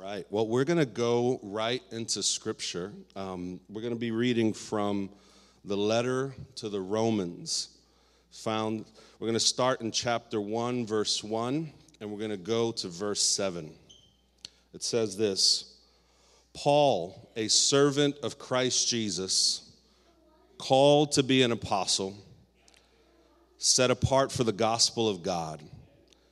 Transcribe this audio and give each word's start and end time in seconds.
right. 0.00 0.24
Well, 0.30 0.46
we're 0.46 0.64
going 0.64 0.78
to 0.78 0.86
go 0.86 1.38
right 1.42 1.82
into 1.90 2.22
Scripture. 2.22 2.92
Um, 3.16 3.60
we're 3.68 3.82
going 3.82 3.92
to 3.92 4.00
be 4.00 4.12
reading 4.12 4.54
from 4.54 5.10
the 5.64 5.76
letter 5.76 6.34
to 6.56 6.70
the 6.70 6.80
Romans. 6.80 7.68
Found. 8.44 8.86
We're 9.18 9.26
going 9.26 9.34
to 9.34 9.40
start 9.40 9.82
in 9.82 9.92
chapter 9.92 10.40
one, 10.40 10.86
verse 10.86 11.22
one, 11.22 11.72
and 12.00 12.10
we're 12.10 12.18
going 12.18 12.30
to 12.30 12.38
go 12.38 12.72
to 12.72 12.88
verse 12.88 13.20
seven. 13.20 13.74
It 14.72 14.82
says 14.82 15.18
this: 15.18 15.74
Paul, 16.54 17.30
a 17.36 17.48
servant 17.48 18.16
of 18.22 18.38
Christ 18.38 18.88
Jesus, 18.88 19.70
called 20.56 21.12
to 21.12 21.22
be 21.22 21.42
an 21.42 21.52
apostle, 21.52 22.16
set 23.58 23.90
apart 23.90 24.32
for 24.32 24.44
the 24.44 24.52
gospel 24.52 25.10
of 25.10 25.22
God 25.22 25.60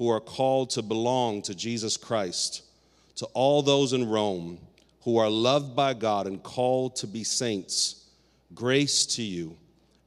who 0.00 0.08
are 0.08 0.18
called 0.18 0.70
to 0.70 0.80
belong 0.80 1.42
to 1.42 1.54
Jesus 1.54 1.98
Christ, 1.98 2.62
to 3.16 3.26
all 3.34 3.60
those 3.60 3.92
in 3.92 4.08
Rome 4.08 4.58
who 5.02 5.18
are 5.18 5.28
loved 5.28 5.76
by 5.76 5.92
God 5.92 6.26
and 6.26 6.42
called 6.42 6.96
to 6.96 7.06
be 7.06 7.22
saints, 7.22 8.06
grace 8.54 9.04
to 9.04 9.22
you 9.22 9.58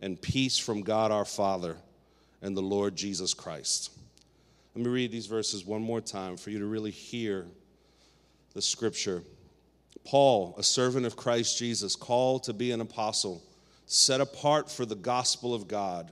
and 0.02 0.20
peace 0.20 0.58
from 0.58 0.82
God 0.82 1.12
our 1.12 1.26
Father 1.26 1.78
and 2.42 2.58
the 2.58 2.62
Lord 2.62 2.96
Jesus 2.96 3.36
Christ. 3.36 3.92
Let 4.74 4.84
me 4.84 4.90
read 4.90 5.12
these 5.12 5.28
verses 5.28 5.64
one 5.64 5.84
more 5.84 6.02
time 6.02 6.38
for 6.38 6.50
you 6.50 6.58
to 6.58 6.66
really 6.66 6.90
hear 6.90 7.46
the 8.56 8.64
scripture. 8.64 9.22
Paul, 10.06 10.56
a 10.58 10.64
servant 10.64 11.06
of 11.06 11.16
Christ 11.16 11.60
Jesus, 11.60 11.96
called 11.96 12.46
to 12.46 12.54
be 12.54 12.72
an 12.72 12.82
apostle, 12.82 13.44
set 13.86 14.22
apart 14.22 14.72
for 14.72 14.88
the 14.88 14.96
gospel 14.96 15.54
of 15.54 15.68
God 15.68 16.12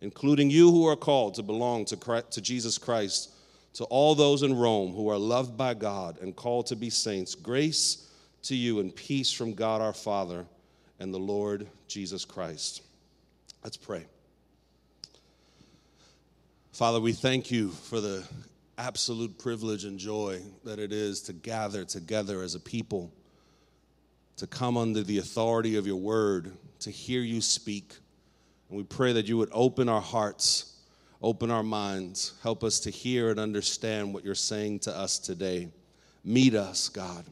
including 0.00 0.50
you 0.50 0.70
who 0.70 0.86
are 0.86 0.96
called 0.96 1.34
to 1.34 1.42
belong 1.42 1.84
to, 1.86 1.96
Christ, 1.96 2.32
to 2.32 2.40
Jesus 2.40 2.78
Christ, 2.78 3.30
to 3.74 3.84
all 3.84 4.14
those 4.14 4.42
in 4.42 4.56
Rome 4.56 4.92
who 4.92 5.08
are 5.08 5.18
loved 5.18 5.56
by 5.56 5.74
God 5.74 6.18
and 6.20 6.34
called 6.34 6.66
to 6.66 6.76
be 6.76 6.90
saints, 6.90 7.34
grace 7.34 8.08
to 8.42 8.56
you 8.56 8.80
and 8.80 8.94
peace 8.94 9.32
from 9.32 9.54
God 9.54 9.80
our 9.80 9.92
Father 9.92 10.46
and 10.98 11.12
the 11.12 11.18
Lord 11.18 11.66
Jesus 11.86 12.24
Christ. 12.24 12.82
Let's 13.62 13.76
pray. 13.76 14.06
Father, 16.72 17.00
we 17.00 17.12
thank 17.12 17.50
you 17.50 17.68
for 17.70 18.00
the 18.00 18.26
absolute 18.78 19.38
privilege 19.38 19.84
and 19.84 19.98
joy 19.98 20.40
that 20.64 20.78
it 20.78 20.92
is 20.92 21.20
to 21.22 21.34
gather 21.34 21.84
together 21.84 22.42
as 22.42 22.54
a 22.54 22.60
people, 22.60 23.12
to 24.36 24.46
come 24.46 24.78
under 24.78 25.02
the 25.02 25.18
authority 25.18 25.76
of 25.76 25.86
your 25.86 25.96
word, 25.96 26.56
to 26.78 26.90
hear 26.90 27.20
you 27.20 27.42
speak 27.42 27.96
and 28.70 28.78
we 28.78 28.84
pray 28.84 29.12
that 29.12 29.26
you 29.26 29.36
would 29.36 29.50
open 29.52 29.88
our 29.88 30.00
hearts, 30.00 30.76
open 31.20 31.50
our 31.50 31.64
minds, 31.64 32.34
help 32.42 32.62
us 32.62 32.78
to 32.80 32.90
hear 32.90 33.30
and 33.30 33.40
understand 33.40 34.14
what 34.14 34.24
you're 34.24 34.34
saying 34.36 34.78
to 34.80 34.96
us 34.96 35.18
today. 35.18 35.68
Meet 36.24 36.54
us, 36.54 36.88
God. 36.88 37.24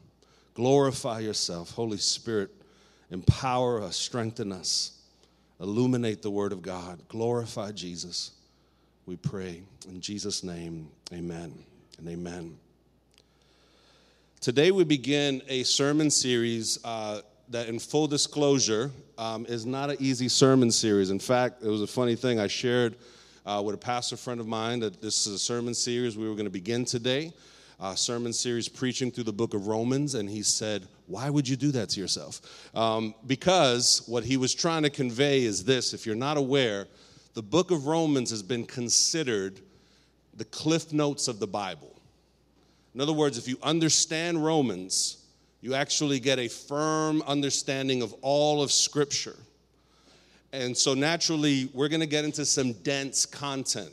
Glorify 0.54 1.20
yourself. 1.20 1.70
Holy 1.70 1.98
Spirit, 1.98 2.50
empower 3.10 3.80
us, 3.80 3.96
strengthen 3.96 4.50
us, 4.50 4.98
illuminate 5.60 6.22
the 6.22 6.30
word 6.30 6.52
of 6.52 6.60
God. 6.60 7.00
Glorify 7.06 7.70
Jesus. 7.70 8.32
We 9.06 9.14
pray. 9.16 9.62
In 9.88 10.00
Jesus' 10.00 10.42
name, 10.42 10.90
amen 11.12 11.54
and 11.98 12.08
amen. 12.08 12.58
Today 14.40 14.72
we 14.72 14.82
begin 14.82 15.42
a 15.48 15.62
sermon 15.62 16.10
series. 16.10 16.78
Uh, 16.84 17.20
that, 17.50 17.68
in 17.68 17.78
full 17.78 18.06
disclosure, 18.06 18.90
um, 19.16 19.46
is 19.46 19.64
not 19.64 19.90
an 19.90 19.96
easy 20.00 20.28
sermon 20.28 20.70
series. 20.70 21.10
In 21.10 21.18
fact, 21.18 21.62
it 21.62 21.68
was 21.68 21.82
a 21.82 21.86
funny 21.86 22.14
thing. 22.14 22.38
I 22.38 22.46
shared 22.46 22.96
uh, 23.46 23.62
with 23.64 23.74
a 23.74 23.78
pastor 23.78 24.16
friend 24.16 24.40
of 24.40 24.46
mine 24.46 24.80
that 24.80 25.00
this 25.00 25.26
is 25.26 25.34
a 25.34 25.38
sermon 25.38 25.74
series 25.74 26.16
we 26.16 26.28
were 26.28 26.34
going 26.34 26.44
to 26.44 26.50
begin 26.50 26.84
today, 26.84 27.32
a 27.80 27.96
sermon 27.96 28.32
series 28.32 28.68
preaching 28.68 29.10
through 29.10 29.24
the 29.24 29.32
book 29.32 29.54
of 29.54 29.66
Romans, 29.66 30.14
and 30.14 30.28
he 30.28 30.42
said, 30.42 30.86
Why 31.06 31.30
would 31.30 31.48
you 31.48 31.56
do 31.56 31.70
that 31.72 31.88
to 31.90 32.00
yourself? 32.00 32.70
Um, 32.74 33.14
because 33.26 34.02
what 34.06 34.24
he 34.24 34.36
was 34.36 34.54
trying 34.54 34.82
to 34.82 34.90
convey 34.90 35.44
is 35.44 35.64
this 35.64 35.94
if 35.94 36.04
you're 36.04 36.16
not 36.16 36.36
aware, 36.36 36.86
the 37.34 37.42
book 37.42 37.70
of 37.70 37.86
Romans 37.86 38.30
has 38.30 38.42
been 38.42 38.66
considered 38.66 39.60
the 40.34 40.44
cliff 40.46 40.92
notes 40.92 41.28
of 41.28 41.40
the 41.40 41.46
Bible. 41.46 41.94
In 42.94 43.00
other 43.00 43.12
words, 43.12 43.38
if 43.38 43.46
you 43.46 43.58
understand 43.62 44.44
Romans, 44.44 45.17
you 45.60 45.74
actually 45.74 46.20
get 46.20 46.38
a 46.38 46.48
firm 46.48 47.22
understanding 47.22 48.02
of 48.02 48.14
all 48.22 48.62
of 48.62 48.70
Scripture. 48.70 49.36
And 50.52 50.76
so, 50.76 50.94
naturally, 50.94 51.68
we're 51.74 51.88
going 51.88 52.00
to 52.00 52.06
get 52.06 52.24
into 52.24 52.44
some 52.44 52.72
dense 52.72 53.26
content. 53.26 53.92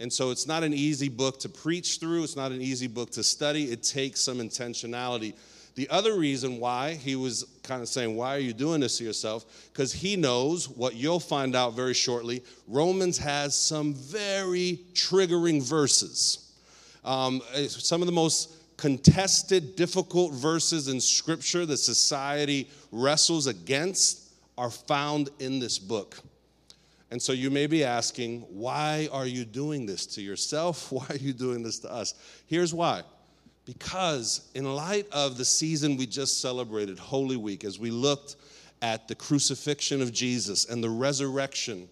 And 0.00 0.12
so, 0.12 0.30
it's 0.30 0.46
not 0.46 0.62
an 0.62 0.72
easy 0.72 1.08
book 1.08 1.40
to 1.40 1.48
preach 1.48 1.98
through, 1.98 2.24
it's 2.24 2.36
not 2.36 2.52
an 2.52 2.62
easy 2.62 2.86
book 2.86 3.10
to 3.12 3.22
study. 3.22 3.64
It 3.64 3.82
takes 3.82 4.20
some 4.20 4.38
intentionality. 4.38 5.34
The 5.74 5.88
other 5.88 6.18
reason 6.18 6.60
why 6.60 6.94
he 6.94 7.16
was 7.16 7.46
kind 7.62 7.80
of 7.80 7.88
saying, 7.88 8.14
Why 8.14 8.36
are 8.36 8.40
you 8.40 8.52
doing 8.52 8.80
this 8.80 8.98
to 8.98 9.04
yourself? 9.04 9.44
Because 9.72 9.92
he 9.92 10.16
knows 10.16 10.68
what 10.68 10.94
you'll 10.94 11.20
find 11.20 11.56
out 11.56 11.74
very 11.74 11.94
shortly. 11.94 12.42
Romans 12.68 13.18
has 13.18 13.54
some 13.54 13.94
very 13.94 14.80
triggering 14.92 15.62
verses. 15.62 16.52
Um, 17.04 17.40
some 17.66 18.00
of 18.00 18.06
the 18.06 18.12
most 18.12 18.54
contested, 18.76 19.76
difficult 19.76 20.32
verses 20.32 20.88
in 20.88 21.00
Scripture 21.00 21.66
that 21.66 21.76
society 21.76 22.68
wrestles 22.90 23.46
against 23.46 24.32
are 24.58 24.70
found 24.70 25.30
in 25.38 25.58
this 25.58 25.78
book. 25.78 26.18
And 27.10 27.20
so 27.20 27.32
you 27.32 27.50
may 27.50 27.66
be 27.66 27.84
asking, 27.84 28.40
why 28.48 29.08
are 29.12 29.26
you 29.26 29.44
doing 29.44 29.86
this 29.86 30.06
to 30.06 30.22
yourself? 30.22 30.90
Why 30.92 31.04
are 31.10 31.16
you 31.16 31.32
doing 31.34 31.62
this 31.62 31.78
to 31.80 31.92
us? 31.92 32.14
Here's 32.46 32.72
why. 32.72 33.02
Because, 33.66 34.50
in 34.54 34.64
light 34.64 35.06
of 35.12 35.36
the 35.36 35.44
season 35.44 35.96
we 35.96 36.06
just 36.06 36.40
celebrated, 36.40 36.98
Holy 36.98 37.36
Week, 37.36 37.64
as 37.64 37.78
we 37.78 37.90
looked 37.90 38.36
at 38.80 39.08
the 39.08 39.14
crucifixion 39.14 40.00
of 40.00 40.10
Jesus 40.10 40.64
and 40.64 40.82
the 40.82 40.88
resurrection, 40.88 41.86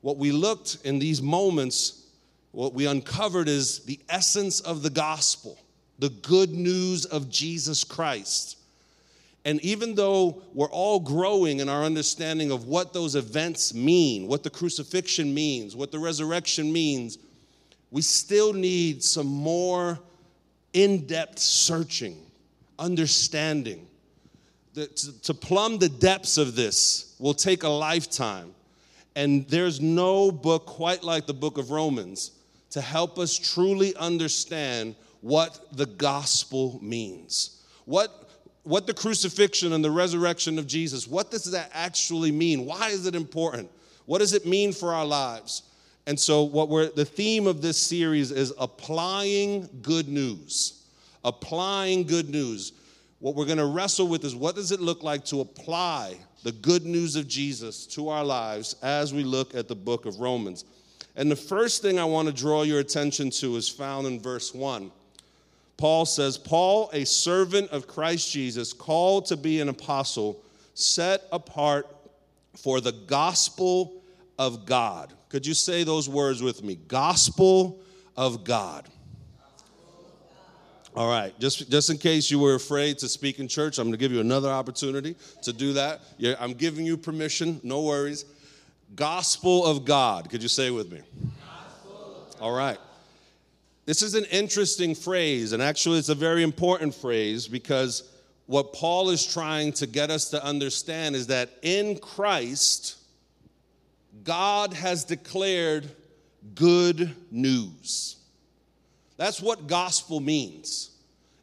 what 0.00 0.16
we 0.16 0.32
looked 0.32 0.78
in 0.84 0.98
these 0.98 1.20
moments, 1.20 2.06
what 2.52 2.72
we 2.72 2.86
uncovered 2.86 3.48
is 3.48 3.80
the 3.80 4.00
essence 4.08 4.60
of 4.60 4.82
the 4.82 4.90
gospel 4.90 5.58
the 5.98 6.08
good 6.08 6.50
news 6.50 7.04
of 7.04 7.30
Jesus 7.30 7.84
Christ. 7.84 8.58
And 9.44 9.60
even 9.60 9.94
though 9.94 10.42
we're 10.54 10.70
all 10.70 11.00
growing 11.00 11.60
in 11.60 11.68
our 11.68 11.84
understanding 11.84 12.50
of 12.50 12.66
what 12.66 12.92
those 12.92 13.14
events 13.14 13.74
mean, 13.74 14.26
what 14.26 14.42
the 14.42 14.50
crucifixion 14.50 15.34
means, 15.34 15.76
what 15.76 15.92
the 15.92 15.98
resurrection 15.98 16.72
means, 16.72 17.18
we 17.90 18.02
still 18.02 18.52
need 18.52 19.04
some 19.04 19.26
more 19.26 20.00
in 20.72 21.06
depth 21.06 21.38
searching, 21.38 22.18
understanding. 22.78 23.86
To 25.22 25.34
plumb 25.34 25.78
the 25.78 25.88
depths 25.88 26.38
of 26.38 26.56
this 26.56 27.14
will 27.20 27.34
take 27.34 27.62
a 27.62 27.68
lifetime. 27.68 28.52
And 29.14 29.46
there's 29.48 29.80
no 29.80 30.32
book 30.32 30.66
quite 30.66 31.04
like 31.04 31.26
the 31.26 31.34
book 31.34 31.58
of 31.58 31.70
Romans 31.70 32.32
to 32.70 32.80
help 32.80 33.18
us 33.18 33.38
truly 33.38 33.94
understand 33.94 34.96
what 35.24 35.58
the 35.72 35.86
gospel 35.86 36.78
means. 36.82 37.62
What, 37.86 38.28
what 38.62 38.86
the 38.86 38.92
crucifixion 38.92 39.72
and 39.72 39.82
the 39.82 39.90
resurrection 39.90 40.58
of 40.58 40.66
Jesus, 40.66 41.08
what 41.08 41.30
does 41.30 41.50
that 41.52 41.70
actually 41.72 42.30
mean? 42.30 42.66
Why 42.66 42.90
is 42.90 43.06
it 43.06 43.14
important? 43.14 43.70
What 44.04 44.18
does 44.18 44.34
it 44.34 44.44
mean 44.44 44.74
for 44.74 44.92
our 44.92 45.06
lives? 45.06 45.62
And 46.06 46.20
so 46.20 46.42
what 46.42 46.68
we're 46.68 46.90
the 46.90 47.06
theme 47.06 47.46
of 47.46 47.62
this 47.62 47.78
series 47.78 48.32
is 48.32 48.52
applying 48.58 49.66
good 49.80 50.08
news. 50.08 50.84
Applying 51.24 52.04
good 52.04 52.28
news. 52.28 52.74
what 53.20 53.34
we're 53.34 53.46
going 53.46 53.56
to 53.56 53.64
wrestle 53.64 54.06
with 54.06 54.24
is 54.24 54.36
what 54.36 54.54
does 54.54 54.72
it 54.72 54.80
look 54.80 55.02
like 55.02 55.24
to 55.24 55.40
apply 55.40 56.18
the 56.42 56.52
good 56.52 56.84
news 56.84 57.16
of 57.16 57.26
Jesus 57.26 57.86
to 57.86 58.10
our 58.10 58.22
lives 58.22 58.76
as 58.82 59.14
we 59.14 59.24
look 59.24 59.54
at 59.54 59.68
the 59.68 59.74
book 59.74 60.04
of 60.04 60.20
Romans. 60.20 60.66
And 61.16 61.30
the 61.30 61.36
first 61.36 61.80
thing 61.80 61.98
I 61.98 62.04
want 62.04 62.28
to 62.28 62.34
draw 62.34 62.62
your 62.64 62.80
attention 62.80 63.30
to 63.30 63.56
is 63.56 63.70
found 63.70 64.06
in 64.06 64.20
verse 64.20 64.52
1. 64.52 64.90
Paul 65.76 66.06
says, 66.06 66.38
Paul, 66.38 66.90
a 66.92 67.04
servant 67.04 67.70
of 67.70 67.86
Christ 67.86 68.30
Jesus, 68.32 68.72
called 68.72 69.26
to 69.26 69.36
be 69.36 69.60
an 69.60 69.68
apostle, 69.68 70.42
set 70.74 71.22
apart 71.32 71.86
for 72.56 72.80
the 72.80 72.92
gospel 72.92 74.02
of 74.38 74.66
God. 74.66 75.12
Could 75.28 75.46
you 75.46 75.54
say 75.54 75.82
those 75.82 76.08
words 76.08 76.42
with 76.42 76.62
me? 76.62 76.76
Gospel 76.76 77.80
of 78.16 78.44
God. 78.44 78.88
All 80.96 81.08
right, 81.08 81.36
just, 81.40 81.68
just 81.68 81.90
in 81.90 81.98
case 81.98 82.30
you 82.30 82.38
were 82.38 82.54
afraid 82.54 82.98
to 82.98 83.08
speak 83.08 83.40
in 83.40 83.48
church, 83.48 83.78
I'm 83.78 83.86
going 83.86 83.94
to 83.94 83.98
give 83.98 84.12
you 84.12 84.20
another 84.20 84.48
opportunity 84.48 85.16
to 85.42 85.52
do 85.52 85.72
that. 85.72 86.02
I'm 86.38 86.52
giving 86.52 86.86
you 86.86 86.96
permission, 86.96 87.60
no 87.64 87.82
worries. 87.82 88.24
Gospel 88.94 89.66
of 89.66 89.84
God. 89.84 90.30
Could 90.30 90.40
you 90.40 90.48
say 90.48 90.70
with 90.70 90.92
me? 90.92 91.00
All 92.40 92.52
right. 92.52 92.78
This 93.86 94.02
is 94.02 94.14
an 94.14 94.24
interesting 94.24 94.94
phrase, 94.94 95.52
and 95.52 95.62
actually, 95.62 95.98
it's 95.98 96.08
a 96.08 96.14
very 96.14 96.42
important 96.42 96.94
phrase 96.94 97.46
because 97.46 98.10
what 98.46 98.72
Paul 98.72 99.10
is 99.10 99.26
trying 99.26 99.72
to 99.74 99.86
get 99.86 100.10
us 100.10 100.30
to 100.30 100.42
understand 100.42 101.14
is 101.14 101.26
that 101.26 101.50
in 101.62 101.98
Christ, 101.98 102.96
God 104.22 104.72
has 104.72 105.04
declared 105.04 105.90
good 106.54 107.14
news. 107.30 108.16
That's 109.16 109.40
what 109.40 109.66
gospel 109.66 110.20
means. 110.20 110.90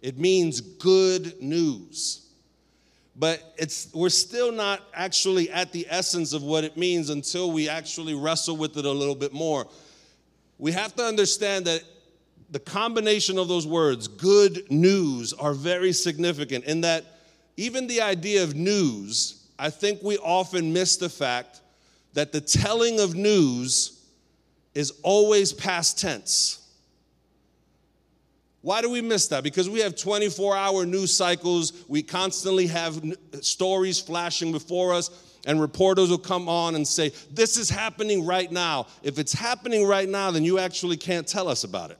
It 0.01 0.17
means 0.17 0.61
good 0.61 1.41
news. 1.41 2.27
But 3.15 3.53
it's, 3.57 3.93
we're 3.93 4.09
still 4.09 4.51
not 4.51 4.81
actually 4.93 5.49
at 5.51 5.71
the 5.71 5.85
essence 5.89 6.33
of 6.33 6.43
what 6.43 6.63
it 6.63 6.75
means 6.75 7.09
until 7.09 7.51
we 7.51 7.69
actually 7.69 8.15
wrestle 8.15 8.57
with 8.57 8.77
it 8.77 8.85
a 8.85 8.91
little 8.91 9.15
bit 9.15 9.33
more. 9.33 9.67
We 10.57 10.71
have 10.71 10.95
to 10.95 11.03
understand 11.03 11.65
that 11.65 11.83
the 12.51 12.59
combination 12.59 13.37
of 13.37 13.47
those 13.47 13.65
words, 13.65 14.09
good 14.09 14.69
news, 14.69 15.31
are 15.33 15.53
very 15.53 15.93
significant 15.93 16.65
in 16.65 16.81
that 16.81 17.05
even 17.55 17.87
the 17.87 18.01
idea 18.01 18.43
of 18.43 18.55
news, 18.55 19.47
I 19.57 19.69
think 19.69 20.03
we 20.03 20.17
often 20.17 20.73
miss 20.73 20.97
the 20.97 21.09
fact 21.09 21.61
that 22.13 22.33
the 22.33 22.41
telling 22.41 22.99
of 22.99 23.15
news 23.15 24.03
is 24.75 24.91
always 25.01 25.53
past 25.53 25.97
tense. 25.97 26.57
Why 28.61 28.81
do 28.81 28.89
we 28.89 29.01
miss 29.01 29.27
that? 29.29 29.43
Because 29.43 29.69
we 29.69 29.79
have 29.79 29.95
24 29.95 30.55
hour 30.55 30.85
news 30.85 31.13
cycles. 31.13 31.85
We 31.87 32.03
constantly 32.03 32.67
have 32.67 33.01
stories 33.41 33.99
flashing 33.99 34.51
before 34.51 34.93
us, 34.93 35.09
and 35.47 35.59
reporters 35.59 36.09
will 36.09 36.19
come 36.19 36.47
on 36.47 36.75
and 36.75 36.87
say, 36.87 37.11
This 37.31 37.57
is 37.57 37.69
happening 37.69 38.25
right 38.25 38.51
now. 38.51 38.87
If 39.03 39.19
it's 39.19 39.33
happening 39.33 39.87
right 39.87 40.07
now, 40.07 40.31
then 40.31 40.43
you 40.43 40.59
actually 40.59 40.97
can't 40.97 41.27
tell 41.27 41.47
us 41.47 41.63
about 41.63 41.91
it. 41.91 41.97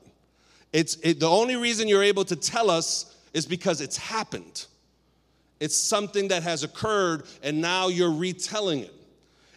It's, 0.74 0.96
it, 1.04 1.20
the 1.20 1.30
only 1.30 1.56
reason 1.56 1.88
you're 1.88 2.04
able 2.04 2.26
to 2.26 2.36
tell 2.36 2.70
us 2.70 3.16
is 3.34 3.46
because 3.46 3.82
it's 3.82 3.98
happened. 3.98 4.66
It's 5.60 5.76
something 5.76 6.30
that 6.30 6.44
has 6.44 6.64
occurred, 6.64 7.24
and 7.44 7.62
now 7.62 7.88
you're 7.90 8.12
retelling 8.12 8.80
it. 8.80 8.94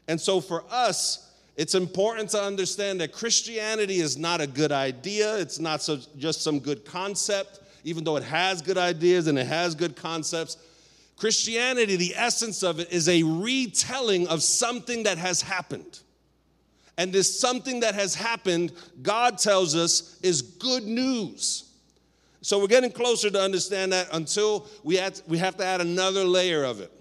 And 0.07 0.21
so 0.21 0.41
for 0.41 0.65
us, 0.71 1.33
it's 1.57 1.75
important 1.75 2.31
to 2.31 2.43
understand 2.43 3.01
that 3.01 3.13
Christianity 3.13 4.01
is 4.01 4.19
not 4.19 4.41
a 4.41 4.47
good 4.47 4.73
idea. 4.73 5.39
It's 5.39 5.61
not 5.61 5.83
so, 5.83 5.99
just 6.19 6.43
some 6.43 6.59
good 6.59 6.85
concept, 6.85 7.61
even 7.85 8.05
though 8.05 8.17
it 8.17 8.25
has 8.25 8.61
good 8.61 8.77
ideas 8.77 9.29
and 9.29 9.39
it 9.39 9.47
has 9.47 9.75
good 9.75 9.95
concepts. 9.95 10.57
Christianity, 11.17 11.95
the 11.97 12.15
essence 12.17 12.65
of 12.65 12.81
it, 12.81 12.93
is 12.93 13.09
a 13.09 13.23
retelling 13.23 14.27
of 14.27 14.43
something 14.43 15.05
that 15.05 15.17
has 15.17 15.43
happened. 15.43 16.01
And 16.97 17.13
this 17.13 17.41
something 17.41 17.81
that 17.81 17.95
has 17.95 18.15
happened, 18.15 18.73
God 19.03 19.39
tells 19.39 19.75
us, 19.75 20.19
is 20.23 20.43
good 20.43 20.85
news. 20.85 21.65
So 22.41 22.59
we're 22.59 22.67
getting 22.67 22.93
closer 22.93 23.31
to 23.31 23.41
understand 23.41 23.93
that 23.93 24.09
until 24.13 24.69
we 24.83 24.97
have, 24.97 25.23
we 25.27 25.39
have 25.39 25.57
to 25.57 25.65
add 25.65 25.81
another 25.81 26.25
layer 26.25 26.63
of 26.63 26.81
it. 26.81 26.93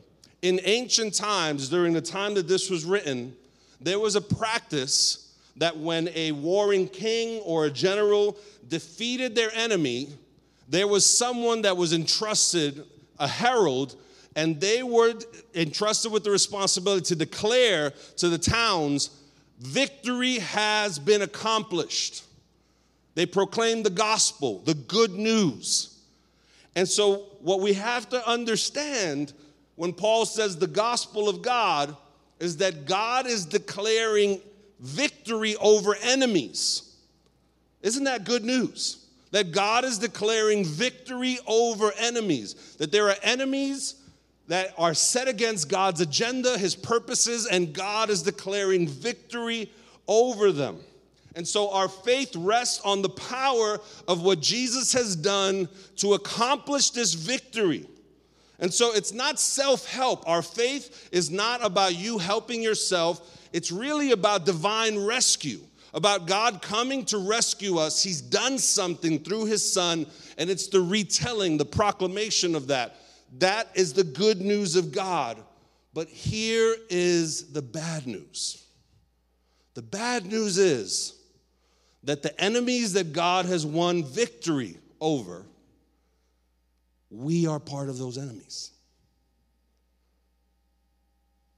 In 0.42 0.60
ancient 0.64 1.14
times, 1.14 1.70
during 1.70 1.94
the 1.94 2.02
time 2.02 2.34
that 2.36 2.48
this 2.48 2.70
was 2.70 2.86
written, 2.86 3.36
there 3.80 4.00
was 4.00 4.16
a 4.16 4.22
practice 4.22 5.36
that 5.58 5.78
when 5.78 6.10
a 6.16 6.32
warring 6.32 6.88
king 6.88 7.42
or 7.42 7.66
a 7.66 7.70
general 7.70 8.38
defeated 8.70 9.36
their 9.36 9.54
enemy, 9.54 10.10
there 10.70 10.88
was 10.88 11.06
someone 11.06 11.62
that 11.62 11.78
was 11.78 11.94
entrusted, 11.94 12.86
a 13.20 13.28
herald, 13.28 13.96
and 14.36 14.60
they 14.60 14.82
were 14.82 15.14
entrusted 15.54 16.12
with 16.12 16.24
the 16.24 16.32
responsibility 16.32 17.06
to 17.06 17.16
declare 17.16 17.92
to 18.18 18.30
the 18.30 18.38
towns, 18.38 19.12
victory 19.64 20.40
has 20.40 21.00
been 21.00 21.22
accomplished. 21.22 22.24
They 23.16 23.26
proclaim 23.26 23.84
the 23.84 23.90
gospel, 23.90 24.60
the 24.60 24.74
good 24.74 25.12
news. 25.12 25.98
And 26.76 26.88
so, 26.88 27.28
what 27.40 27.62
we 27.62 27.74
have 27.74 28.10
to 28.10 28.28
understand 28.28 29.34
when 29.76 29.94
Paul 29.94 30.26
says 30.26 30.58
the 30.58 30.68
gospel 30.68 31.30
of 31.30 31.42
God 31.42 31.96
is 32.40 32.58
that 32.58 32.86
God 32.86 33.26
is 33.26 33.46
declaring 33.46 34.42
victory 34.80 35.56
over 35.58 35.96
enemies. 36.02 36.96
Isn't 37.82 38.04
that 38.04 38.24
good 38.24 38.44
news? 38.44 39.06
That 39.32 39.52
God 39.52 39.86
is 39.86 39.98
declaring 39.98 40.66
victory 40.66 41.38
over 41.48 41.92
enemies. 41.98 42.76
That 42.78 42.92
there 42.92 43.10
are 43.10 43.16
enemies 43.24 43.96
that 44.54 44.72
are 44.78 44.94
set 44.94 45.28
against 45.28 45.68
God's 45.68 46.00
agenda, 46.00 46.60
his 46.60 46.76
purposes, 46.76 47.48
and 47.48 47.74
God 47.74 48.12
is 48.12 48.22
declaring 48.22 48.88
victory 48.88 49.72
over 50.08 50.52
them. 50.52 50.78
And 51.36 51.48
so 51.48 51.72
our 51.72 51.88
faith 51.88 52.36
rests 52.36 52.80
on 52.86 53.02
the 53.02 53.10
power 53.10 53.80
of 54.08 54.22
what 54.22 54.42
Jesus 54.42 54.94
has 54.94 55.16
done 55.16 55.68
to 55.96 56.14
accomplish 56.14 56.92
this 56.92 57.16
victory. 57.16 57.88
And 58.60 58.72
so 58.72 58.94
it's 58.94 59.12
not 59.12 59.40
self 59.40 59.88
help. 59.88 60.24
Our 60.30 60.44
faith 60.44 61.10
is 61.12 61.32
not 61.32 61.66
about 61.66 61.96
you 61.96 62.20
helping 62.20 62.62
yourself, 62.62 63.48
it's 63.54 63.72
really 63.72 64.12
about 64.12 64.46
divine 64.46 65.04
rescue, 65.04 65.62
about 65.96 66.28
God 66.28 66.62
coming 66.62 67.06
to 67.06 67.18
rescue 67.18 67.80
us. 67.80 68.04
He's 68.04 68.22
done 68.22 68.60
something 68.60 69.18
through 69.18 69.46
His 69.46 69.68
Son, 69.68 70.06
and 70.38 70.48
it's 70.48 70.68
the 70.68 70.82
retelling, 70.82 71.58
the 71.58 71.66
proclamation 71.66 72.54
of 72.54 72.68
that. 72.68 72.98
That 73.40 73.70
is 73.76 73.94
the 73.94 74.04
good 74.04 74.42
news 74.42 74.76
of 74.76 74.92
God. 74.92 75.44
But 75.94 76.08
here 76.08 76.76
is 76.90 77.52
the 77.54 77.62
bad 77.62 78.08
news. 78.08 78.64
The 79.76 79.82
bad 79.82 80.26
news 80.26 80.58
is 80.58 81.16
that 82.04 82.22
the 82.22 82.40
enemies 82.42 82.94
that 82.94 83.14
God 83.14 83.46
has 83.46 83.66
won 83.66 84.04
victory 84.04 84.78
over 85.00 85.46
we 87.14 87.46
are 87.46 87.60
part 87.60 87.90
of 87.90 87.98
those 87.98 88.18
enemies. 88.18 88.72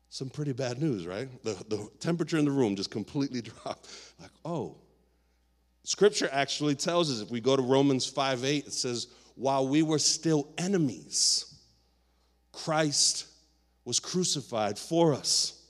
Some 0.09 0.29
pretty 0.29 0.53
bad 0.53 0.81
news, 0.81 1.07
right? 1.07 1.29
The, 1.43 1.53
the 1.69 1.89
temperature 1.99 2.37
in 2.37 2.45
the 2.45 2.51
room 2.51 2.75
just 2.75 2.91
completely 2.91 3.41
dropped. 3.63 3.89
Like, 4.19 4.31
oh. 4.43 4.77
Scripture 5.83 6.29
actually 6.31 6.75
tells 6.75 7.11
us, 7.11 7.21
if 7.21 7.31
we 7.31 7.39
go 7.39 7.55
to 7.55 7.61
Romans 7.61 8.05
5 8.05 8.43
8, 8.43 8.67
it 8.67 8.73
says, 8.73 9.07
while 9.35 9.67
we 9.67 9.83
were 9.83 9.99
still 9.99 10.47
enemies, 10.57 11.54
Christ 12.55 13.27
was 13.83 13.99
crucified 13.99 14.79
for 14.79 15.13
us. 15.13 15.61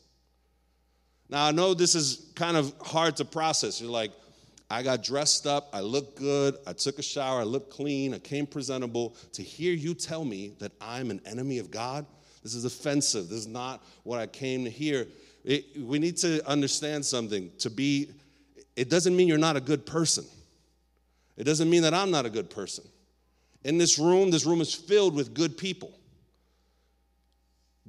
Now, 1.30 1.46
I 1.46 1.51
know 1.51 1.74
this 1.74 1.96
is 1.96 2.32
kind 2.36 2.56
of 2.56 2.74
hard 2.82 3.18
to 3.18 3.25
process. 3.25 3.82
You're 3.82 3.89
like, 3.89 4.12
I 4.70 4.84
got 4.84 5.04
dressed 5.04 5.46
up, 5.46 5.70
I 5.74 5.82
looked 5.82 6.18
good, 6.18 6.56
I 6.65 6.74
took 6.74 6.98
a 6.98 7.04
shower, 7.04 7.42
I 7.42 7.44
looked 7.44 7.72
clean, 7.72 8.13
I 8.13 8.20
came 8.20 8.48
presentable. 8.48 9.15
To 9.34 9.44
hear 9.44 9.74
you 9.74 9.94
tell 9.94 10.25
me 10.25 10.54
that 10.60 10.72
I'm 10.82 11.12
an 11.12 11.22
enemy 11.25 11.60
of 11.60 11.70
God, 11.70 12.06
this 12.44 12.54
is 12.54 12.63
offensive. 12.63 13.27
This 13.27 13.39
is 13.39 13.48
not 13.48 13.84
what 14.04 14.20
I 14.20 14.27
came 14.27 14.63
to 14.65 14.70
hear. 14.70 15.08
It, 15.44 15.65
we 15.82 15.98
need 15.98 16.18
to 16.18 16.48
understand 16.48 17.04
something. 17.04 17.51
To 17.60 17.72
be, 17.72 18.12
it 18.75 18.89
doesn't 18.89 19.15
mean 19.15 19.27
you're 19.27 19.39
not 19.39 19.56
a 19.56 19.62
good 19.62 19.86
person. 19.86 20.25
It 21.38 21.44
doesn't 21.44 21.70
mean 21.70 21.82
that 21.82 21.94
I'm 21.96 22.12
not 22.12 22.27
a 22.27 22.30
good 22.30 22.51
person. 22.51 22.86
In 23.63 23.80
this 23.80 23.98
room, 23.98 24.30
this 24.30 24.46
room 24.46 24.62
is 24.62 24.75
filled 24.75 25.15
with 25.15 25.34
good 25.34 25.58
people. 25.58 25.95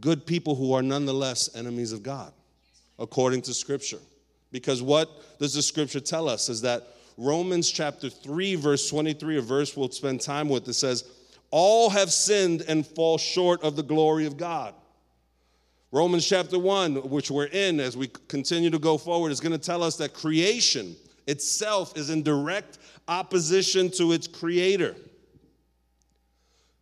Good 0.00 0.26
people 0.26 0.54
who 0.54 0.72
are 0.72 0.82
nonetheless 0.82 1.54
enemies 1.54 1.92
of 1.92 2.02
God, 2.02 2.32
according 2.98 3.42
to 3.42 3.54
Scripture. 3.54 4.00
Because 4.52 4.82
what 4.82 5.38
does 5.38 5.54
the 5.54 5.62
scripture 5.62 6.00
tell 6.00 6.28
us 6.28 6.48
is 6.48 6.62
that 6.62 6.84
Romans 7.18 7.70
chapter 7.70 8.08
3, 8.08 8.54
verse 8.54 8.88
23, 8.88 9.38
a 9.38 9.40
verse 9.40 9.76
we'll 9.76 9.90
spend 9.90 10.20
time 10.20 10.48
with, 10.48 10.68
it 10.68 10.74
says, 10.74 11.04
All 11.50 11.90
have 11.90 12.12
sinned 12.12 12.62
and 12.68 12.86
fall 12.86 13.18
short 13.18 13.62
of 13.62 13.76
the 13.76 13.82
glory 13.82 14.26
of 14.26 14.36
God. 14.36 14.74
Romans 15.92 16.26
chapter 16.26 16.58
1, 16.58 17.08
which 17.08 17.30
we're 17.30 17.46
in 17.46 17.80
as 17.80 17.96
we 17.96 18.08
continue 18.28 18.70
to 18.70 18.78
go 18.78 18.98
forward, 18.98 19.32
is 19.32 19.40
going 19.40 19.52
to 19.52 19.58
tell 19.58 19.82
us 19.82 19.96
that 19.96 20.12
creation 20.12 20.96
itself 21.26 21.96
is 21.96 22.10
in 22.10 22.22
direct 22.22 22.78
opposition 23.08 23.90
to 23.90 24.12
its 24.12 24.26
creator. 24.26 24.94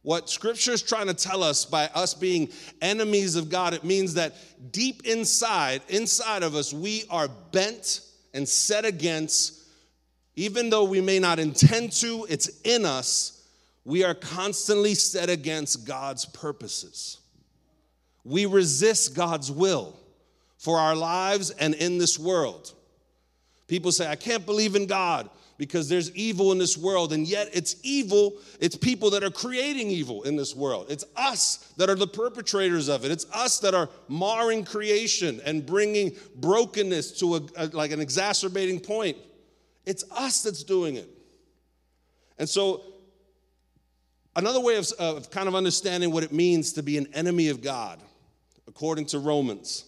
What 0.04 0.28
scripture 0.28 0.72
is 0.72 0.82
trying 0.82 1.06
to 1.06 1.14
tell 1.14 1.42
us 1.42 1.64
by 1.64 1.86
us 1.94 2.12
being 2.12 2.50
enemies 2.82 3.36
of 3.36 3.48
God, 3.48 3.72
it 3.72 3.84
means 3.84 4.14
that 4.14 4.34
deep 4.70 5.06
inside, 5.06 5.80
inside 5.88 6.42
of 6.42 6.54
us, 6.54 6.74
we 6.74 7.04
are 7.08 7.26
bent 7.52 8.02
and 8.34 8.46
set 8.46 8.84
against, 8.84 9.62
even 10.36 10.68
though 10.68 10.84
we 10.84 11.00
may 11.00 11.18
not 11.18 11.38
intend 11.38 11.92
to, 11.92 12.26
it's 12.28 12.60
in 12.64 12.84
us, 12.84 13.48
we 13.86 14.04
are 14.04 14.12
constantly 14.12 14.94
set 14.94 15.30
against 15.30 15.86
God's 15.86 16.26
purposes. 16.26 17.20
We 18.24 18.44
resist 18.44 19.16
God's 19.16 19.50
will 19.50 19.98
for 20.58 20.78
our 20.78 20.94
lives 20.94 21.48
and 21.48 21.74
in 21.74 21.96
this 21.96 22.18
world. 22.18 22.74
People 23.68 23.90
say, 23.90 24.06
I 24.06 24.16
can't 24.16 24.44
believe 24.44 24.76
in 24.76 24.84
God 24.84 25.30
because 25.56 25.88
there's 25.88 26.14
evil 26.16 26.52
in 26.52 26.58
this 26.58 26.76
world, 26.76 27.12
and 27.12 27.26
yet 27.26 27.48
it's 27.52 27.76
evil. 27.82 28.34
It's 28.60 28.76
people 28.76 29.10
that 29.10 29.22
are 29.22 29.30
creating 29.30 29.88
evil 29.88 30.22
in 30.24 30.36
this 30.36 30.54
world. 30.54 30.86
It's 30.88 31.04
us 31.16 31.72
that 31.76 31.88
are 31.88 31.94
the 31.94 32.06
perpetrators 32.06 32.88
of 32.88 33.04
it. 33.04 33.10
It's 33.10 33.26
us 33.32 33.60
that 33.60 33.74
are 33.74 33.88
marring 34.08 34.64
creation 34.64 35.40
and 35.44 35.64
bringing 35.64 36.16
brokenness 36.36 37.18
to 37.20 37.36
a, 37.36 37.40
a 37.56 37.66
like 37.68 37.92
an 37.92 38.00
exacerbating 38.00 38.80
point. 38.80 39.16
It's 39.86 40.04
us 40.10 40.42
that's 40.42 40.64
doing 40.64 40.96
it. 40.96 41.08
And 42.38 42.48
so, 42.48 42.82
another 44.34 44.60
way 44.60 44.76
of, 44.76 44.90
of 44.98 45.30
kind 45.30 45.46
of 45.46 45.54
understanding 45.54 46.10
what 46.10 46.24
it 46.24 46.32
means 46.32 46.72
to 46.72 46.82
be 46.82 46.98
an 46.98 47.06
enemy 47.14 47.48
of 47.48 47.62
God, 47.62 48.00
according 48.66 49.06
to 49.06 49.18
Romans 49.20 49.84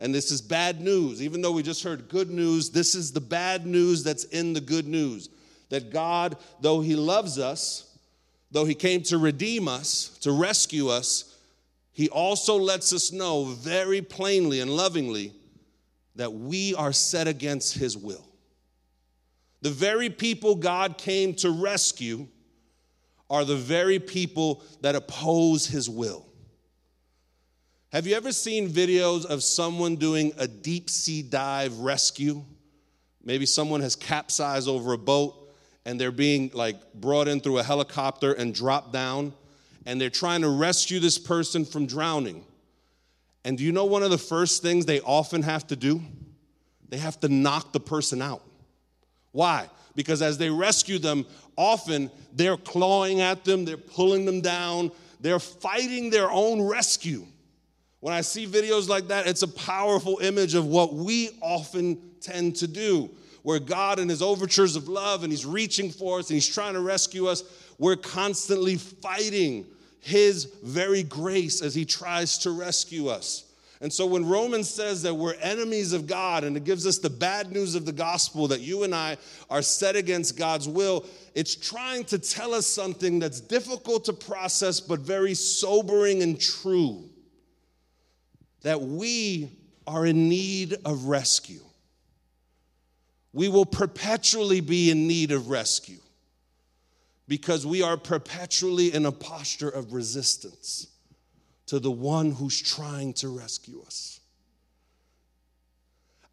and 0.00 0.14
this 0.14 0.30
is 0.30 0.40
bad 0.40 0.80
news. 0.80 1.22
Even 1.22 1.40
though 1.40 1.52
we 1.52 1.62
just 1.62 1.82
heard 1.82 2.08
good 2.08 2.30
news, 2.30 2.70
this 2.70 2.94
is 2.94 3.12
the 3.12 3.20
bad 3.20 3.66
news 3.66 4.04
that's 4.04 4.24
in 4.24 4.52
the 4.52 4.60
good 4.60 4.86
news. 4.86 5.28
That 5.70 5.90
God, 5.90 6.36
though 6.60 6.80
He 6.80 6.94
loves 6.94 7.38
us, 7.38 7.96
though 8.50 8.64
He 8.64 8.74
came 8.74 9.02
to 9.04 9.18
redeem 9.18 9.66
us, 9.66 10.16
to 10.20 10.32
rescue 10.32 10.88
us, 10.88 11.36
He 11.92 12.08
also 12.08 12.56
lets 12.56 12.92
us 12.92 13.10
know 13.10 13.44
very 13.44 14.00
plainly 14.00 14.60
and 14.60 14.70
lovingly 14.70 15.32
that 16.14 16.32
we 16.32 16.74
are 16.74 16.92
set 16.92 17.26
against 17.26 17.74
His 17.74 17.96
will. 17.96 18.24
The 19.62 19.70
very 19.70 20.10
people 20.10 20.54
God 20.54 20.96
came 20.96 21.34
to 21.36 21.50
rescue 21.50 22.28
are 23.28 23.44
the 23.44 23.56
very 23.56 23.98
people 23.98 24.62
that 24.80 24.94
oppose 24.94 25.66
His 25.66 25.90
will. 25.90 26.27
Have 27.90 28.06
you 28.06 28.14
ever 28.16 28.32
seen 28.32 28.68
videos 28.68 29.24
of 29.24 29.42
someone 29.42 29.96
doing 29.96 30.34
a 30.36 30.46
deep 30.46 30.90
sea 30.90 31.22
dive 31.22 31.78
rescue? 31.78 32.44
Maybe 33.24 33.46
someone 33.46 33.80
has 33.80 33.96
capsized 33.96 34.68
over 34.68 34.92
a 34.92 34.98
boat 34.98 35.34
and 35.86 35.98
they're 35.98 36.12
being 36.12 36.50
like 36.52 36.76
brought 36.92 37.28
in 37.28 37.40
through 37.40 37.58
a 37.58 37.62
helicopter 37.62 38.34
and 38.34 38.54
dropped 38.54 38.92
down 38.92 39.32
and 39.86 39.98
they're 39.98 40.10
trying 40.10 40.42
to 40.42 40.50
rescue 40.50 41.00
this 41.00 41.16
person 41.16 41.64
from 41.64 41.86
drowning. 41.86 42.44
And 43.42 43.56
do 43.56 43.64
you 43.64 43.72
know 43.72 43.86
one 43.86 44.02
of 44.02 44.10
the 44.10 44.18
first 44.18 44.60
things 44.60 44.84
they 44.84 45.00
often 45.00 45.40
have 45.40 45.66
to 45.68 45.76
do? 45.76 46.02
They 46.90 46.98
have 46.98 47.18
to 47.20 47.30
knock 47.30 47.72
the 47.72 47.80
person 47.80 48.20
out. 48.20 48.42
Why? 49.32 49.66
Because 49.94 50.20
as 50.20 50.36
they 50.36 50.50
rescue 50.50 50.98
them, 50.98 51.24
often 51.56 52.10
they're 52.34 52.58
clawing 52.58 53.22
at 53.22 53.46
them, 53.46 53.64
they're 53.64 53.78
pulling 53.78 54.26
them 54.26 54.42
down, 54.42 54.90
they're 55.20 55.40
fighting 55.40 56.10
their 56.10 56.30
own 56.30 56.60
rescue. 56.60 57.24
When 58.00 58.14
I 58.14 58.20
see 58.20 58.46
videos 58.46 58.88
like 58.88 59.08
that, 59.08 59.26
it's 59.26 59.42
a 59.42 59.48
powerful 59.48 60.18
image 60.18 60.54
of 60.54 60.66
what 60.66 60.94
we 60.94 61.30
often 61.40 61.98
tend 62.20 62.56
to 62.56 62.68
do, 62.68 63.10
where 63.42 63.58
God 63.58 63.98
and 63.98 64.08
His 64.08 64.22
overtures 64.22 64.76
of 64.76 64.88
love 64.88 65.24
and 65.24 65.32
He's 65.32 65.44
reaching 65.44 65.90
for 65.90 66.20
us 66.20 66.30
and 66.30 66.36
He's 66.36 66.46
trying 66.46 66.74
to 66.74 66.80
rescue 66.80 67.26
us, 67.26 67.42
we're 67.78 67.96
constantly 67.96 68.76
fighting 68.76 69.66
His 70.00 70.44
very 70.62 71.02
grace 71.02 71.60
as 71.60 71.74
He 71.74 71.84
tries 71.84 72.38
to 72.38 72.52
rescue 72.52 73.08
us. 73.08 73.44
And 73.80 73.92
so 73.92 74.06
when 74.06 74.28
Romans 74.28 74.68
says 74.68 75.02
that 75.02 75.14
we're 75.14 75.34
enemies 75.34 75.92
of 75.92 76.06
God 76.06 76.42
and 76.42 76.56
it 76.56 76.64
gives 76.64 76.84
us 76.84 76.98
the 76.98 77.10
bad 77.10 77.52
news 77.52 77.76
of 77.76 77.84
the 77.84 77.92
gospel 77.92 78.48
that 78.48 78.60
you 78.60 78.82
and 78.82 78.92
I 78.92 79.16
are 79.50 79.62
set 79.62 79.94
against 79.94 80.36
God's 80.36 80.68
will, 80.68 81.04
it's 81.34 81.54
trying 81.54 82.04
to 82.06 82.18
tell 82.18 82.54
us 82.54 82.66
something 82.66 83.20
that's 83.20 83.40
difficult 83.40 84.04
to 84.06 84.12
process 84.12 84.80
but 84.80 85.00
very 85.00 85.34
sobering 85.34 86.22
and 86.22 86.40
true 86.40 87.07
that 88.62 88.80
we 88.80 89.50
are 89.86 90.04
in 90.04 90.28
need 90.28 90.76
of 90.84 91.04
rescue. 91.04 91.60
We 93.32 93.48
will 93.48 93.66
perpetually 93.66 94.60
be 94.60 94.90
in 94.90 95.06
need 95.06 95.32
of 95.32 95.48
rescue 95.48 96.00
because 97.28 97.66
we 97.66 97.82
are 97.82 97.96
perpetually 97.96 98.92
in 98.92 99.06
a 99.06 99.12
posture 99.12 99.68
of 99.68 99.92
resistance 99.92 100.88
to 101.66 101.78
the 101.78 101.90
one 101.90 102.30
who's 102.32 102.60
trying 102.60 103.12
to 103.12 103.28
rescue 103.28 103.82
us. 103.86 104.20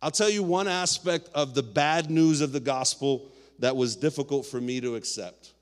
I'll 0.01 0.11
tell 0.11 0.29
you 0.29 0.43
one 0.43 0.67
aspect 0.67 1.29
of 1.33 1.53
the 1.53 1.63
bad 1.63 2.09
news 2.09 2.41
of 2.41 2.51
the 2.51 2.59
gospel 2.59 3.31
that 3.59 3.75
was 3.75 3.95
difficult 3.95 4.45
for 4.45 4.61
me 4.61 4.79
to 4.81 4.95
accept, 4.95 5.53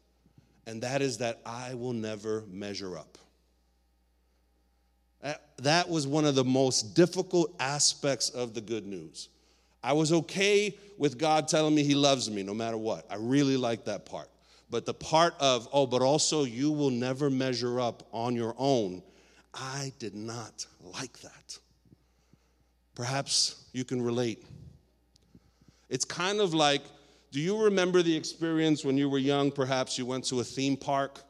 and 0.68 0.82
that 0.84 1.02
is 1.02 1.20
that 1.20 1.42
I 1.46 1.74
will 1.74 1.94
never 1.94 2.44
measure 2.50 2.98
up. 2.98 3.18
That 5.60 5.90
was 5.90 6.06
one 6.06 6.26
of 6.26 6.36
the 6.36 6.44
most 6.44 6.94
difficult 6.96 7.56
aspects 7.60 8.30
of 8.30 8.54
the 8.54 8.62
good 8.62 8.86
news. 8.86 9.30
I 9.84 9.94
was 9.94 10.12
okay 10.12 10.78
with 10.98 11.18
God 11.18 11.48
telling 11.48 11.76
me 11.76 11.84
He 11.84 11.96
loves 11.96 12.30
me 12.30 12.44
no 12.44 12.54
matter 12.54 12.78
what. 12.78 13.06
I 13.10 13.16
really 13.16 13.58
like 13.58 13.86
that 13.86 14.06
part. 14.06 14.30
But 14.70 14.86
the 14.86 14.94
part 14.94 15.36
of, 15.40 15.68
oh, 15.72 15.86
but 15.86 16.02
also 16.02 16.44
you 16.44 16.72
will 16.72 16.90
never 16.90 17.30
measure 17.30 17.80
up 17.80 18.08
on 18.12 18.36
your 18.36 18.56
own, 18.58 19.04
I 19.54 19.94
did 20.00 20.16
not 20.16 20.66
like 20.82 21.20
that. 21.20 21.60
Perhaps 22.96 23.66
you 23.72 23.84
can 23.84 24.02
relate. 24.02 24.44
It's 25.90 26.06
kind 26.06 26.40
of 26.40 26.54
like, 26.54 26.82
do 27.32 27.40
you 27.40 27.64
remember 27.64 28.02
the 28.02 28.16
experience 28.16 28.84
when 28.84 28.98
you 28.98 29.10
were 29.10 29.20
young? 29.20 29.52
Perhaps 29.52 29.98
you 29.98 30.06
went 30.06 30.26
to 30.26 30.40
a 30.40 30.44
theme 30.44 30.78
park 30.78 31.22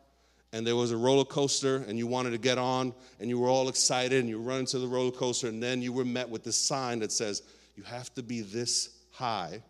and 0.53 0.65
there 0.65 0.75
was 0.75 0.91
a 0.91 0.98
roller 0.98 1.25
coaster 1.25 1.83
and 1.88 1.98
you 1.98 2.05
wanted 2.05 2.29
to 2.29 2.38
get 2.38 2.60
on 2.60 2.93
and 3.19 3.27
you 3.27 3.39
were 3.39 3.50
all 3.50 3.67
excited 3.67 4.19
and 4.19 4.29
you 4.29 4.39
run 4.39 4.60
into 4.60 4.77
the 4.77 4.88
roller 4.88 5.12
coaster 5.12 5.48
and 5.48 5.62
then 5.62 5.81
you 5.81 5.91
were 5.91 6.05
met 6.05 6.29
with 6.29 6.43
this 6.43 6.55
sign 6.55 7.00
that 7.00 7.12
says 7.12 7.41
you 7.75 7.83
have 7.83 8.13
to 8.13 8.22
be 8.24 8.41
this 8.41 9.00
high 9.12 9.62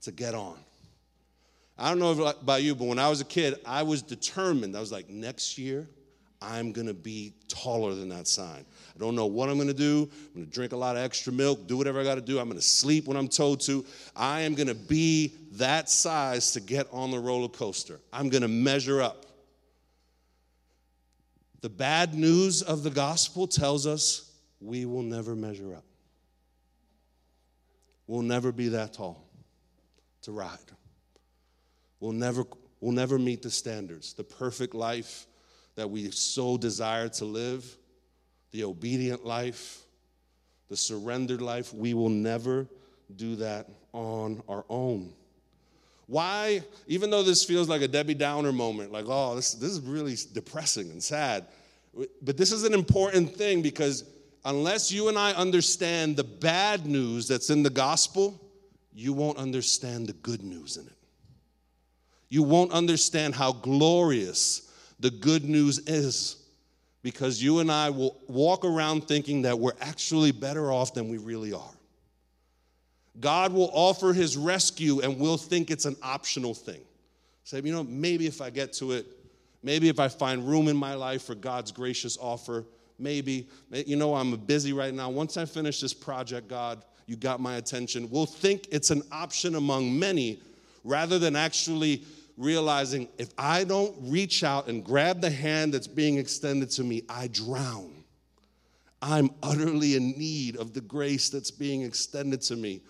to 0.00 0.12
get 0.12 0.32
on. 0.32 0.56
I 1.76 1.88
don't 1.90 1.98
know 1.98 2.30
about 2.30 2.62
you 2.62 2.74
but 2.74 2.86
when 2.86 2.98
i 2.98 3.10
was 3.10 3.20
a 3.20 3.24
kid 3.24 3.56
i 3.66 3.82
was 3.82 4.00
determined. 4.00 4.74
I 4.76 4.80
was 4.80 4.92
like 4.92 5.10
next 5.10 5.58
year 5.58 5.88
i'm 6.40 6.70
going 6.70 6.86
to 6.86 6.94
be 6.94 7.32
taller 7.48 7.94
than 7.94 8.08
that 8.10 8.28
sign. 8.28 8.64
I 8.94 8.98
don't 9.00 9.16
know 9.16 9.26
what 9.26 9.48
i'm 9.48 9.56
going 9.56 9.66
to 9.66 9.74
do. 9.74 10.08
I'm 10.28 10.34
going 10.34 10.46
to 10.46 10.52
drink 10.52 10.72
a 10.72 10.76
lot 10.76 10.94
of 10.94 11.02
extra 11.02 11.32
milk 11.32 11.66
do 11.66 11.76
whatever 11.76 12.00
i 12.00 12.04
got 12.04 12.14
to 12.14 12.20
do. 12.20 12.38
I'm 12.38 12.46
going 12.46 12.60
to 12.60 12.64
sleep 12.64 13.08
when 13.08 13.16
i'm 13.16 13.28
told 13.28 13.60
to. 13.62 13.84
I 14.14 14.42
am 14.42 14.54
going 14.54 14.68
to 14.68 14.74
be 14.74 15.34
that 15.54 15.90
size 15.90 16.52
to 16.52 16.60
get 16.60 16.86
on 16.92 17.10
the 17.10 17.18
roller 17.18 17.48
coaster. 17.48 17.98
I'm 18.12 18.28
going 18.28 18.42
to 18.42 18.48
measure 18.48 19.02
up 19.02 19.25
the 21.60 21.68
bad 21.68 22.14
news 22.14 22.62
of 22.62 22.82
the 22.82 22.90
gospel 22.90 23.46
tells 23.46 23.86
us 23.86 24.30
we 24.60 24.84
will 24.84 25.02
never 25.02 25.34
measure 25.34 25.74
up. 25.74 25.84
We'll 28.06 28.22
never 28.22 28.52
be 28.52 28.68
that 28.68 28.92
tall 28.92 29.26
to 30.22 30.32
ride. 30.32 30.58
We'll 32.00 32.12
never, 32.12 32.44
we'll 32.80 32.92
never 32.92 33.18
meet 33.18 33.42
the 33.42 33.50
standards, 33.50 34.12
the 34.12 34.24
perfect 34.24 34.74
life 34.74 35.26
that 35.74 35.90
we 35.90 36.10
so 36.10 36.56
desire 36.56 37.08
to 37.08 37.24
live, 37.24 37.76
the 38.52 38.64
obedient 38.64 39.24
life, 39.24 39.82
the 40.68 40.76
surrendered 40.76 41.42
life. 41.42 41.72
We 41.72 41.94
will 41.94 42.08
never 42.08 42.66
do 43.14 43.36
that 43.36 43.68
on 43.92 44.42
our 44.48 44.64
own. 44.68 45.12
Why, 46.06 46.62
even 46.86 47.10
though 47.10 47.22
this 47.22 47.44
feels 47.44 47.68
like 47.68 47.82
a 47.82 47.88
Debbie 47.88 48.14
Downer 48.14 48.52
moment, 48.52 48.92
like, 48.92 49.06
oh, 49.08 49.34
this, 49.34 49.54
this 49.54 49.70
is 49.70 49.80
really 49.80 50.16
depressing 50.32 50.90
and 50.90 51.02
sad, 51.02 51.46
but 52.22 52.36
this 52.36 52.52
is 52.52 52.64
an 52.64 52.74
important 52.74 53.34
thing 53.34 53.62
because 53.62 54.04
unless 54.44 54.92
you 54.92 55.08
and 55.08 55.18
I 55.18 55.32
understand 55.32 56.16
the 56.16 56.24
bad 56.24 56.86
news 56.86 57.26
that's 57.26 57.50
in 57.50 57.62
the 57.62 57.70
gospel, 57.70 58.40
you 58.92 59.12
won't 59.12 59.38
understand 59.38 60.06
the 60.06 60.12
good 60.12 60.42
news 60.42 60.76
in 60.76 60.86
it. 60.86 60.92
You 62.28 62.42
won't 62.42 62.72
understand 62.72 63.34
how 63.34 63.52
glorious 63.52 64.72
the 65.00 65.10
good 65.10 65.44
news 65.44 65.78
is 65.80 66.44
because 67.02 67.42
you 67.42 67.60
and 67.60 67.70
I 67.70 67.90
will 67.90 68.20
walk 68.26 68.64
around 68.64 69.06
thinking 69.06 69.42
that 69.42 69.58
we're 69.58 69.76
actually 69.80 70.32
better 70.32 70.72
off 70.72 70.94
than 70.94 71.08
we 71.08 71.18
really 71.18 71.52
are. 71.52 71.75
God 73.20 73.52
will 73.52 73.70
offer 73.72 74.12
his 74.12 74.36
rescue 74.36 75.00
and 75.00 75.18
we'll 75.18 75.38
think 75.38 75.70
it's 75.70 75.84
an 75.84 75.96
optional 76.02 76.54
thing. 76.54 76.80
Say, 77.44 77.60
you 77.60 77.72
know, 77.72 77.84
maybe 77.84 78.26
if 78.26 78.40
I 78.40 78.50
get 78.50 78.72
to 78.74 78.92
it, 78.92 79.06
maybe 79.62 79.88
if 79.88 80.00
I 80.00 80.08
find 80.08 80.46
room 80.48 80.68
in 80.68 80.76
my 80.76 80.94
life 80.94 81.24
for 81.24 81.34
God's 81.34 81.72
gracious 81.72 82.18
offer, 82.20 82.64
maybe, 82.98 83.48
you 83.70 83.96
know, 83.96 84.14
I'm 84.14 84.36
busy 84.36 84.72
right 84.72 84.92
now. 84.92 85.10
Once 85.10 85.36
I 85.36 85.44
finish 85.44 85.80
this 85.80 85.94
project, 85.94 86.48
God, 86.48 86.84
you 87.06 87.16
got 87.16 87.40
my 87.40 87.56
attention. 87.56 88.10
We'll 88.10 88.26
think 88.26 88.66
it's 88.70 88.90
an 88.90 89.02
option 89.12 89.54
among 89.54 89.96
many 89.96 90.40
rather 90.82 91.18
than 91.18 91.36
actually 91.36 92.02
realizing 92.36 93.08
if 93.16 93.30
I 93.38 93.64
don't 93.64 93.94
reach 94.00 94.44
out 94.44 94.68
and 94.68 94.84
grab 94.84 95.20
the 95.20 95.30
hand 95.30 95.72
that's 95.72 95.86
being 95.86 96.18
extended 96.18 96.70
to 96.72 96.84
me, 96.84 97.02
I 97.08 97.28
drown. 97.28 97.92
I'm 99.00 99.30
utterly 99.42 99.94
in 99.94 100.12
need 100.18 100.56
of 100.56 100.72
the 100.72 100.80
grace 100.80 101.28
that's 101.28 101.50
being 101.50 101.82
extended 101.82 102.42
to 102.42 102.56
me. 102.56 102.82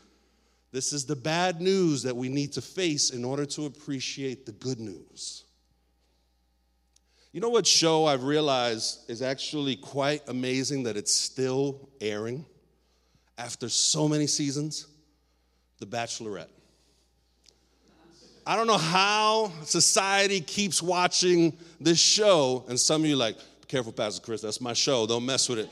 This 0.76 0.92
is 0.92 1.06
the 1.06 1.16
bad 1.16 1.62
news 1.62 2.02
that 2.02 2.14
we 2.14 2.28
need 2.28 2.52
to 2.52 2.60
face 2.60 3.08
in 3.08 3.24
order 3.24 3.46
to 3.46 3.64
appreciate 3.64 4.44
the 4.44 4.52
good 4.52 4.78
news. 4.78 5.44
You 7.32 7.40
know 7.40 7.48
what 7.48 7.66
show 7.66 8.04
I've 8.04 8.24
realized 8.24 9.08
is 9.08 9.22
actually 9.22 9.76
quite 9.76 10.28
amazing 10.28 10.82
that 10.82 10.98
it's 10.98 11.14
still 11.14 11.88
airing 11.98 12.44
after 13.38 13.70
so 13.70 14.06
many 14.06 14.26
seasons? 14.26 14.86
The 15.78 15.86
Bachelorette. 15.86 16.50
I 18.46 18.54
don't 18.54 18.66
know 18.66 18.76
how 18.76 19.52
society 19.64 20.42
keeps 20.42 20.82
watching 20.82 21.56
this 21.80 21.98
show, 21.98 22.66
and 22.68 22.78
some 22.78 23.00
of 23.00 23.08
you 23.08 23.16
like, 23.16 23.38
careful, 23.66 23.92
Pastor 23.92 24.20
Chris, 24.22 24.42
that's 24.42 24.60
my 24.60 24.74
show, 24.74 25.06
don't 25.06 25.24
mess 25.24 25.48
with 25.48 25.60
it. 25.60 25.70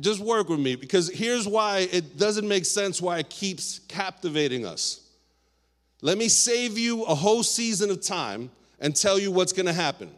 Just 0.00 0.20
work 0.20 0.48
with 0.48 0.60
me 0.60 0.76
because 0.76 1.08
here's 1.08 1.46
why 1.46 1.88
it 1.92 2.16
doesn't 2.18 2.46
make 2.46 2.64
sense 2.64 3.00
why 3.00 3.18
it 3.18 3.30
keeps 3.30 3.80
captivating 3.88 4.66
us. 4.66 5.08
Let 6.02 6.18
me 6.18 6.28
save 6.28 6.76
you 6.76 7.04
a 7.04 7.14
whole 7.14 7.42
season 7.42 7.90
of 7.90 8.00
time 8.02 8.50
and 8.80 8.94
tell 8.94 9.18
you 9.18 9.30
what's 9.30 9.52
gonna 9.52 9.72
happen. 9.72 10.10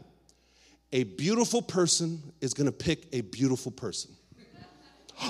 A 0.92 1.04
beautiful 1.04 1.62
person 1.62 2.22
is 2.40 2.54
gonna 2.54 2.72
pick 2.72 3.06
a 3.12 3.20
beautiful 3.20 3.70
person. 3.70 4.10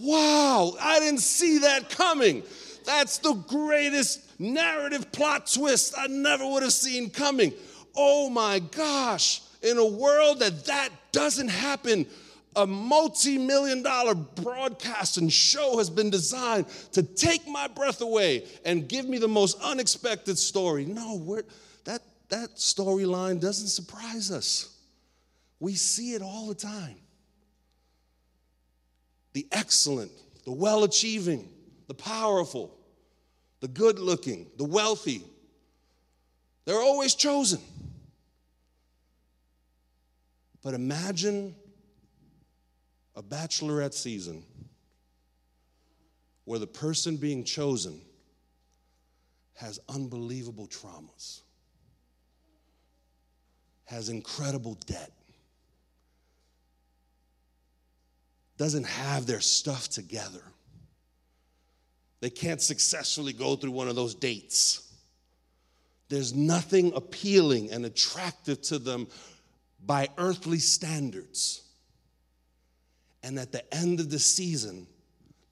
wow, 0.00 0.74
I 0.80 0.98
didn't 1.00 1.20
see 1.20 1.58
that 1.58 1.90
coming. 1.90 2.42
That's 2.84 3.18
the 3.18 3.34
greatest 3.34 4.40
narrative 4.40 5.10
plot 5.12 5.50
twist 5.52 5.94
I 5.96 6.06
never 6.06 6.46
would 6.46 6.62
have 6.62 6.72
seen 6.72 7.10
coming. 7.10 7.52
Oh 7.96 8.28
my 8.28 8.58
gosh, 8.58 9.42
in 9.62 9.78
a 9.78 9.86
world 9.86 10.40
that 10.40 10.66
that 10.66 10.90
doesn't 11.12 11.48
happen, 11.48 12.06
a 12.56 12.66
multi 12.66 13.38
million 13.38 13.82
dollar 13.82 14.14
broadcast 14.14 15.18
and 15.18 15.32
show 15.32 15.78
has 15.78 15.90
been 15.90 16.10
designed 16.10 16.66
to 16.92 17.02
take 17.02 17.46
my 17.48 17.66
breath 17.68 18.00
away 18.00 18.44
and 18.64 18.88
give 18.88 19.08
me 19.08 19.18
the 19.18 19.28
most 19.28 19.60
unexpected 19.62 20.38
story. 20.38 20.84
No, 20.84 21.42
that, 21.84 22.02
that 22.28 22.56
storyline 22.56 23.40
doesn't 23.40 23.68
surprise 23.68 24.30
us. 24.30 24.76
We 25.60 25.74
see 25.74 26.14
it 26.14 26.22
all 26.22 26.48
the 26.48 26.54
time. 26.54 26.96
The 29.32 29.46
excellent, 29.50 30.12
the 30.44 30.52
well 30.52 30.84
achieving, 30.84 31.48
the 31.88 31.94
powerful, 31.94 32.76
the 33.60 33.68
good 33.68 33.98
looking, 33.98 34.46
the 34.56 34.64
wealthy, 34.64 35.22
they're 36.64 36.80
always 36.80 37.14
chosen. 37.14 37.60
But 40.62 40.74
imagine 40.74 41.54
a 43.16 43.22
bachelorette 43.22 43.94
season 43.94 44.42
where 46.44 46.58
the 46.58 46.66
person 46.66 47.16
being 47.16 47.44
chosen 47.44 48.00
has 49.54 49.78
unbelievable 49.88 50.66
traumas, 50.66 51.40
has 53.84 54.08
incredible 54.08 54.76
debt, 54.86 55.12
doesn't 58.56 58.86
have 58.86 59.26
their 59.26 59.40
stuff 59.40 59.88
together. 59.88 60.42
They 62.20 62.30
can't 62.30 62.60
successfully 62.60 63.32
go 63.32 63.56
through 63.56 63.72
one 63.72 63.88
of 63.88 63.96
those 63.96 64.14
dates. 64.14 64.92
There's 66.08 66.34
nothing 66.34 66.92
appealing 66.94 67.70
and 67.70 67.84
attractive 67.84 68.60
to 68.62 68.78
them 68.78 69.08
by 69.84 70.08
earthly 70.16 70.58
standards. 70.58 71.63
And 73.24 73.38
at 73.38 73.52
the 73.52 73.74
end 73.74 74.00
of 74.00 74.10
the 74.10 74.18
season, 74.18 74.86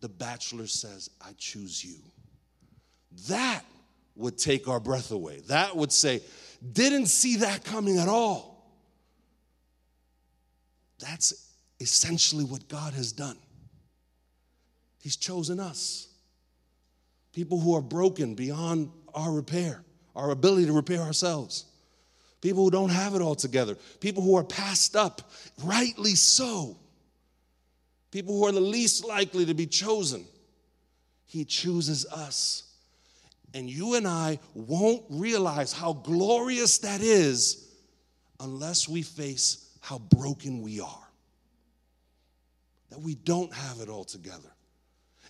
the 0.01 0.09
bachelor 0.09 0.67
says, 0.67 1.09
I 1.23 1.31
choose 1.39 1.83
you. 1.83 1.97
That 3.29 3.63
would 4.15 4.37
take 4.37 4.69
our 4.69 4.79
breath 4.79 5.11
away. 5.11 5.41
That 5.49 5.75
would 5.75 5.91
say, 5.91 6.21
didn't 6.73 7.07
see 7.07 7.37
that 7.37 7.65
coming 7.65 7.99
at 7.99 8.09
all. 8.09 8.71
That's 10.99 11.51
essentially 11.81 12.45
what 12.45 12.69
God 12.69 12.93
has 12.93 13.11
done. 13.11 13.39
He's 15.01 15.17
chosen 15.17 15.59
us. 15.59 16.09
People 17.33 17.59
who 17.59 17.75
are 17.75 17.83
broken 17.83 18.35
beyond 18.35 18.91
our 19.15 19.33
repair, 19.33 19.83
our 20.15 20.31
ability 20.31 20.67
to 20.67 20.73
repair 20.73 21.01
ourselves. 21.01 21.65
People 22.43 22.65
who 22.65 22.71
don't 22.71 22.91
have 22.91 23.15
it 23.15 23.23
all 23.23 23.35
together. 23.35 23.77
People 24.01 24.23
who 24.23 24.37
are 24.37 24.45
passed 24.45 24.95
up, 24.95 25.31
rightly 25.65 26.15
so 26.15 26.77
people 28.13 28.39
who 28.39 28.47
are 28.47 28.53
the 28.53 28.61
least 28.61 29.05
likely 29.05 29.45
to 29.47 29.55
be 29.55 29.67
chosen. 29.67 30.25
He 31.25 31.45
chooses 31.45 32.07
us. 32.07 32.63
And 33.55 33.69
you 33.69 33.95
and 33.95 34.07
I 34.07 34.39
won't 34.55 35.03
realize 35.11 35.73
how 35.73 35.95
glorious 35.95 36.79
that 36.79 37.01
is 37.01 37.69
unless 38.39 38.89
we 38.89 39.03
face 39.03 39.71
how 39.81 39.99
broken 39.99 40.63
we 40.63 40.81
are. 40.81 41.09
That 42.91 43.01
we 43.01 43.15
don't 43.15 43.53
have 43.53 43.81
it 43.81 43.89
all 43.89 44.05
together. 44.05 44.53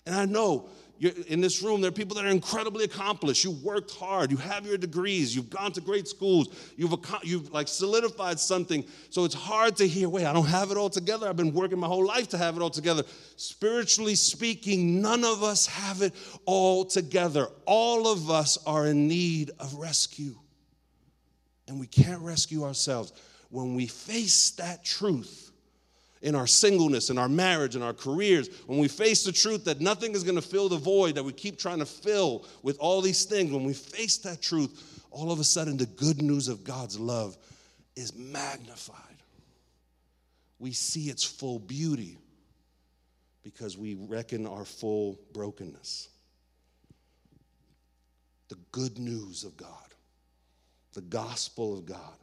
And 0.05 0.13
I 0.13 0.25
know 0.25 0.69
you're, 0.99 1.11
in 1.27 1.41
this 1.41 1.61
room, 1.61 1.81
there 1.81 1.89
are 1.89 1.91
people 1.91 2.15
that 2.15 2.25
are 2.25 2.29
incredibly 2.29 2.85
accomplished. 2.85 3.43
You 3.43 3.51
worked 3.51 3.91
hard. 3.91 4.31
You 4.31 4.37
have 4.37 4.65
your 4.65 4.77
degrees. 4.77 5.35
You've 5.35 5.49
gone 5.49 5.71
to 5.73 5.81
great 5.81 6.07
schools. 6.07 6.73
You've, 6.77 6.93
you've 7.23 7.51
like 7.51 7.67
solidified 7.67 8.39
something. 8.39 8.85
So 9.09 9.25
it's 9.25 9.35
hard 9.35 9.75
to 9.77 9.87
hear, 9.87 10.07
wait, 10.07 10.25
I 10.25 10.33
don't 10.33 10.45
have 10.45 10.71
it 10.71 10.77
all 10.77 10.89
together. 10.89 11.27
I've 11.27 11.35
been 11.35 11.53
working 11.53 11.79
my 11.79 11.87
whole 11.87 12.05
life 12.05 12.29
to 12.29 12.37
have 12.37 12.55
it 12.55 12.61
all 12.61 12.69
together. 12.69 13.03
Spiritually 13.35 14.15
speaking, 14.15 15.01
none 15.01 15.23
of 15.23 15.43
us 15.43 15.65
have 15.65 16.01
it 16.01 16.13
all 16.45 16.85
together. 16.85 17.47
All 17.65 18.07
of 18.07 18.29
us 18.29 18.57
are 18.65 18.87
in 18.87 19.07
need 19.07 19.51
of 19.59 19.73
rescue. 19.75 20.35
And 21.67 21.79
we 21.79 21.87
can't 21.87 22.21
rescue 22.21 22.63
ourselves. 22.63 23.13
When 23.49 23.75
we 23.75 23.87
face 23.87 24.51
that 24.51 24.85
truth, 24.85 25.42
in 26.23 26.35
our 26.35 26.47
singleness, 26.47 27.09
in 27.09 27.17
our 27.17 27.27
marriage, 27.27 27.75
in 27.75 27.83
our 27.83 27.93
careers, 27.93 28.49
when 28.65 28.79
we 28.79 28.87
face 28.87 29.25
the 29.25 29.31
truth 29.31 29.65
that 29.65 29.81
nothing 29.81 30.13
is 30.13 30.23
going 30.23 30.37
to 30.37 30.41
fill 30.41 30.69
the 30.69 30.77
void 30.77 31.15
that 31.15 31.23
we 31.23 31.33
keep 31.33 31.59
trying 31.59 31.79
to 31.79 31.85
fill 31.85 32.45
with 32.63 32.77
all 32.79 33.01
these 33.01 33.25
things, 33.25 33.51
when 33.51 33.65
we 33.65 33.73
face 33.73 34.17
that 34.19 34.41
truth, 34.41 35.03
all 35.11 35.31
of 35.33 35.39
a 35.39 35.43
sudden 35.43 35.75
the 35.75 35.85
good 35.85 36.21
news 36.21 36.47
of 36.47 36.63
God's 36.63 36.97
love 36.97 37.37
is 37.97 38.15
magnified. 38.15 38.97
We 40.59 40.71
see 40.71 41.09
its 41.09 41.25
full 41.25 41.59
beauty 41.59 42.17
because 43.43 43.77
we 43.77 43.95
reckon 43.95 44.47
our 44.47 44.63
full 44.63 45.19
brokenness. 45.33 46.07
The 48.47 48.57
good 48.71 48.97
news 48.97 49.43
of 49.43 49.57
God, 49.57 49.67
the 50.93 51.01
gospel 51.01 51.77
of 51.77 51.85
God. 51.85 52.15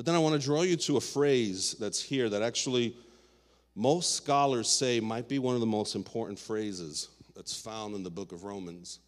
But 0.00 0.06
then 0.06 0.14
I 0.14 0.18
want 0.18 0.40
to 0.40 0.42
draw 0.42 0.62
you 0.62 0.76
to 0.76 0.96
a 0.96 1.00
phrase 1.02 1.76
that's 1.78 2.02
here 2.02 2.30
that 2.30 2.40
actually 2.40 2.96
most 3.74 4.14
scholars 4.14 4.66
say 4.66 4.98
might 4.98 5.28
be 5.28 5.38
one 5.38 5.52
of 5.52 5.60
the 5.60 5.66
most 5.66 5.94
important 5.94 6.38
phrases 6.38 7.10
that's 7.36 7.54
found 7.60 7.94
in 7.94 8.02
the 8.02 8.08
book 8.08 8.32
of 8.32 8.44
Romans. 8.44 9.00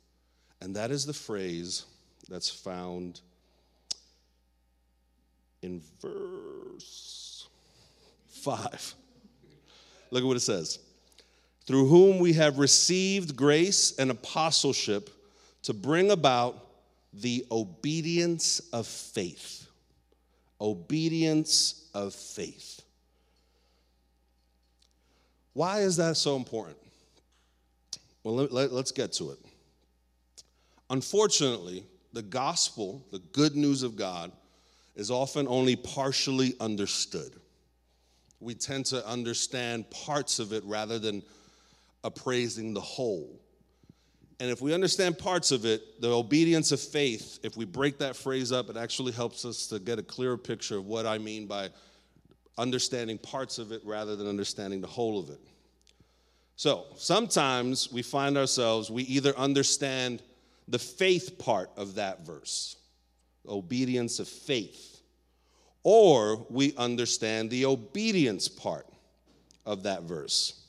And 0.61 0.77
that 0.77 0.91
is 0.91 1.07
the 1.07 1.15
phrase 1.15 1.87
that's 2.29 2.51
found 2.51 3.23
in 5.63 5.81
verse 6.03 7.49
5. 8.29 8.95
Look 10.11 10.23
at 10.23 10.27
what 10.27 10.37
it 10.37 10.41
says. 10.41 10.79
Through 11.65 11.87
whom 11.87 12.19
we 12.19 12.35
have 12.35 12.59
received 12.59 13.35
grace 13.35 13.97
and 13.99 14.11
apostleship 14.11 15.09
to 15.63 15.73
bring 15.73 16.11
about 16.11 16.67
the 17.15 17.47
obedience 17.51 18.61
of 18.75 18.87
faith 18.87 19.62
obedience 20.62 21.90
of 21.92 22.14
faith. 22.14 22.81
Why 25.53 25.81
is 25.81 25.96
that 25.96 26.16
so 26.16 26.37
important? 26.37 26.79
Well, 28.25 28.37
let, 28.37 28.72
let, 28.72 28.92
get 28.94 29.12
to 29.14 29.33
it. 29.33 29.38
Unfortunately, 30.88 31.85
the 32.12 32.22
gospel, 32.22 33.05
the 33.11 33.18
good 33.18 33.57
news 33.57 33.83
of 33.83 33.96
God, 33.96 34.31
is 34.94 35.11
often 35.11 35.48
only 35.48 35.75
partially 35.75 36.55
understood. 36.61 37.33
We 38.40 38.55
tend 38.55 38.87
to 38.87 39.07
understand 39.07 39.90
parts 39.90 40.38
of 40.38 40.53
it 40.53 40.62
rather 40.64 40.98
than 40.98 41.22
appraising 42.05 42.75
the 42.75 42.81
whole. 42.81 43.40
And 44.40 44.51
if 44.51 44.61
we 44.61 44.75
understand 44.75 45.18
parts 45.18 45.53
of 45.53 45.64
it, 45.64 46.01
the 46.01 46.11
obedience 46.11 46.73
of 46.73 46.81
faith, 46.81 47.38
if 47.42 47.57
we 47.57 47.64
break 47.64 47.99
that 47.99 48.16
phrase 48.16 48.51
up, 48.51 48.71
it 48.71 48.77
actually 48.77 49.12
helps 49.12 49.45
us 49.45 49.66
to 49.68 49.79
get 49.79 49.99
a 49.99 50.03
clearer 50.03 50.37
picture 50.37 50.79
of 50.79 50.87
what 50.87 51.07
I 51.07 51.18
mean 51.18 51.47
by 51.47 51.71
understanding 52.59 53.18
parts 53.18 53.59
of 53.59 53.73
it 53.73 53.83
rather 53.85 54.16
than 54.16 54.27
understanding 54.27 54.81
the 54.81 54.87
whole 54.87 55.18
of 55.18 55.31
it. 55.31 55.40
So 56.57 56.87
sometimes 56.97 57.90
we 57.90 58.03
find 58.03 58.37
ourselves, 58.37 58.90
we 58.90 59.03
either 59.05 59.37
understand 59.37 60.23
the 60.68 60.79
faith 60.79 61.38
part 61.38 61.71
of 61.77 61.97
that 61.97 62.25
verse, 62.25 62.77
obedience 63.49 64.18
of 64.18 64.29
faith, 64.29 65.01
or 65.83 66.47
we 66.51 66.75
understand 66.77 67.51
the 67.51 67.64
obedience 67.66 68.49
part 68.49 68.87
of 69.66 69.83
that 69.85 70.03
verse. 70.03 70.62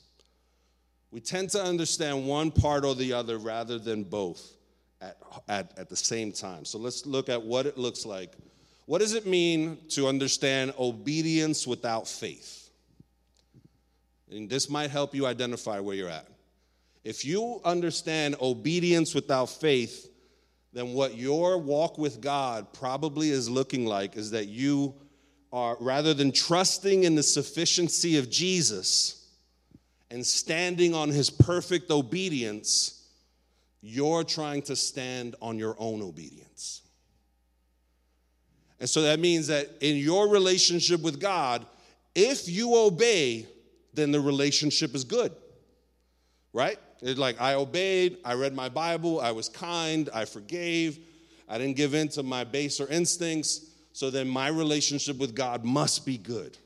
We 1.14 1.20
tend 1.20 1.50
to 1.50 1.62
understand 1.62 2.26
one 2.26 2.50
part 2.50 2.84
or 2.84 2.96
the 2.96 3.12
other 3.12 3.38
rather 3.38 3.78
than 3.78 4.02
both 4.02 4.56
at, 5.00 5.16
at, 5.46 5.78
at 5.78 5.88
the 5.88 5.94
same 5.94 6.32
time. 6.32 6.64
So 6.64 6.76
let's 6.76 7.06
look 7.06 7.28
at 7.28 7.40
what 7.40 7.66
it 7.66 7.78
looks 7.78 8.04
like. 8.04 8.32
What 8.86 8.98
does 8.98 9.14
it 9.14 9.24
mean 9.24 9.78
to 9.90 10.08
understand 10.08 10.74
obedience 10.76 11.68
without 11.68 12.08
faith? 12.08 12.68
And 14.28 14.50
this 14.50 14.68
might 14.68 14.90
help 14.90 15.14
you 15.14 15.24
identify 15.24 15.78
where 15.78 15.94
you're 15.94 16.08
at. 16.08 16.26
If 17.04 17.24
you 17.24 17.60
understand 17.64 18.34
obedience 18.40 19.14
without 19.14 19.50
faith, 19.50 20.10
then 20.72 20.94
what 20.94 21.16
your 21.16 21.58
walk 21.58 21.96
with 21.96 22.20
God 22.20 22.72
probably 22.72 23.30
is 23.30 23.48
looking 23.48 23.86
like 23.86 24.16
is 24.16 24.32
that 24.32 24.48
you 24.48 24.96
are, 25.52 25.76
rather 25.78 26.12
than 26.12 26.32
trusting 26.32 27.04
in 27.04 27.14
the 27.14 27.22
sufficiency 27.22 28.18
of 28.18 28.30
Jesus 28.30 29.23
and 30.14 30.24
standing 30.24 30.94
on 30.94 31.08
his 31.08 31.28
perfect 31.28 31.90
obedience, 31.90 33.02
you're 33.82 34.22
trying 34.22 34.62
to 34.62 34.76
stand 34.76 35.34
on 35.42 35.58
your 35.58 35.74
own 35.76 36.00
obedience. 36.02 36.82
And 38.78 38.88
so 38.88 39.02
that 39.02 39.18
means 39.18 39.48
that 39.48 39.68
in 39.80 39.96
your 39.96 40.28
relationship 40.28 41.02
with 41.02 41.20
God, 41.20 41.66
if 42.14 42.48
you 42.48 42.76
obey, 42.76 43.48
then 43.92 44.12
the 44.12 44.20
relationship 44.20 44.94
is 44.94 45.02
good, 45.02 45.32
right? 46.52 46.78
It's 47.02 47.18
like 47.18 47.40
I 47.40 47.54
obeyed, 47.54 48.18
I 48.24 48.34
read 48.34 48.54
my 48.54 48.68
Bible, 48.68 49.20
I 49.20 49.32
was 49.32 49.48
kind, 49.48 50.08
I 50.14 50.26
forgave, 50.26 51.00
I 51.48 51.58
didn't 51.58 51.74
give 51.74 51.92
in 51.94 52.06
to 52.10 52.22
my 52.22 52.44
baser 52.44 52.86
instincts. 52.88 53.66
So 53.92 54.10
then 54.10 54.28
my 54.28 54.46
relationship 54.46 55.18
with 55.18 55.34
God 55.34 55.64
must 55.64 56.06
be 56.06 56.18
good 56.18 56.56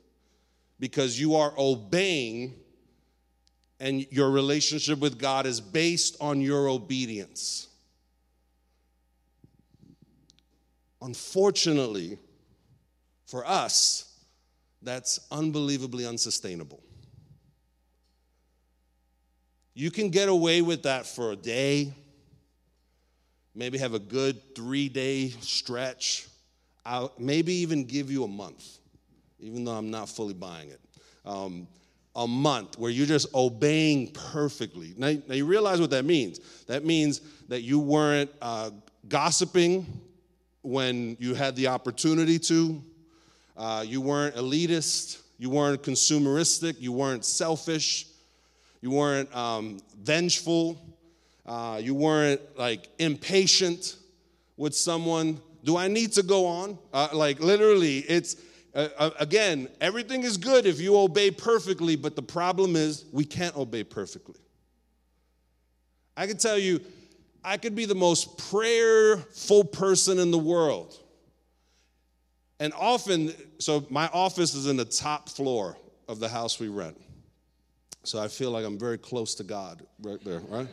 because 0.79 1.19
you 1.19 1.35
are 1.35 1.55
obeying 1.57 2.55
and 3.81 4.07
your 4.11 4.31
relationship 4.31 4.99
with 4.99 5.19
God 5.19 5.47
is 5.47 5.61
based 5.61 6.17
on 6.21 6.41
your 6.41 6.69
obedience. 6.69 7.69
Unfortunately, 11.01 12.19
for 13.27 13.47
us, 13.47 14.13
that's 14.83 15.21
unbelievably 15.31 16.07
unsustainable. 16.07 16.83
You 19.75 19.93
can 19.93 20.11
get 20.11 20.29
away 20.29 20.61
with 20.61 20.83
that 20.83 21.07
for 21.07 21.31
a 21.31 21.37
day, 21.37 21.93
maybe 23.55 23.79
have 23.79 23.95
a 23.95 24.01
good 24.01 24.57
three 24.57 24.89
day 24.89 25.29
stretch. 25.41 26.27
I'll 26.85 27.13
maybe 27.19 27.53
even 27.55 27.85
give 27.85 28.11
you 28.11 28.25
a 28.25 28.29
month, 28.29 28.79
even 29.39 29.65
though 29.65 29.73
I'm 29.73 29.91
not 29.91 30.09
fully 30.09 30.35
buying 30.35 30.71
it. 30.71 30.81
Um, 31.25 31.69
a 32.19 32.27
month 32.27 32.79
where 32.79 32.91
you're 32.91 33.07
just 33.07 33.35
obeying 33.35 34.11
perfectly. 34.13 34.93
Now, 34.97 35.15
now, 35.27 35.35
you 35.35 35.47
realize 35.47 35.81
what 35.81 35.91
that 35.91 36.05
means. 36.05 36.41
That 36.67 36.85
means 36.85 37.23
that 37.49 37.63
you 37.63 37.79
weren't 37.79 38.31
uh, 38.43 38.71
gossiping 39.09 39.87
when 40.63 41.17
you 41.19 41.33
had 41.35 41.57
the 41.57 41.69
opportunity 41.69 42.39
to, 42.41 42.83
uh, 43.57 43.85
you 43.87 44.03
weren't 44.03 44.35
elitist, 44.35 45.23
you 45.39 45.49
weren't 45.49 45.83
consumeristic, 45.83 46.79
you 46.79 46.93
weren't 46.93 47.25
selfish, 47.25 48.07
you 48.83 48.91
weren't 48.91 49.35
um, 49.35 49.79
vengeful. 50.03 50.79
Uh, 51.49 51.81
you 51.83 51.95
weren't 51.95 52.43
like 52.59 52.89
impatient 52.99 53.97
with 54.59 54.75
someone. 54.75 55.41
Do 55.65 55.79
I 55.79 55.89
need 55.89 56.13
to 56.13 56.23
go 56.23 56.45
on? 56.45 56.79
Uh, 56.93 57.09
like 57.15 57.41
literally, 57.41 58.01
it's 58.01 58.37
uh, 58.75 58.89
uh, 58.99 59.11
again, 59.19 59.69
everything 59.81 60.23
is 60.23 60.37
good 60.37 60.67
if 60.67 60.81
you 60.81 60.97
obey 60.99 61.31
perfectly, 61.31 61.97
but 61.97 62.17
the 62.17 62.23
problem 62.23 62.77
is 62.77 63.05
we 63.13 63.25
can't 63.25 63.57
obey 63.57 63.85
perfectly. 63.85 64.41
I 66.17 66.27
can 66.27 66.37
tell 66.37 66.59
you, 66.59 66.81
I 67.45 67.57
could 67.57 67.75
be 67.75 67.85
the 67.85 67.95
most 67.95 68.37
prayerful 68.51 69.65
person 69.65 70.19
in 70.19 70.31
the 70.31 70.39
world. 70.39 70.99
And 72.61 72.73
often, 72.75 73.33
so 73.59 73.87
my 73.89 74.09
office 74.13 74.55
is 74.55 74.67
in 74.67 74.77
the 74.77 74.85
top 74.85 75.29
floor 75.29 75.77
of 76.09 76.19
the 76.19 76.29
house 76.29 76.59
we 76.59 76.69
rent. 76.69 77.01
So 78.03 78.21
I 78.21 78.29
feel 78.29 78.51
like 78.51 78.65
I'm 78.65 78.79
very 78.79 78.99
close 78.99 79.35
to 79.37 79.45
God 79.45 79.83
right 80.03 80.23
there, 80.25 80.41
right? 80.41 80.67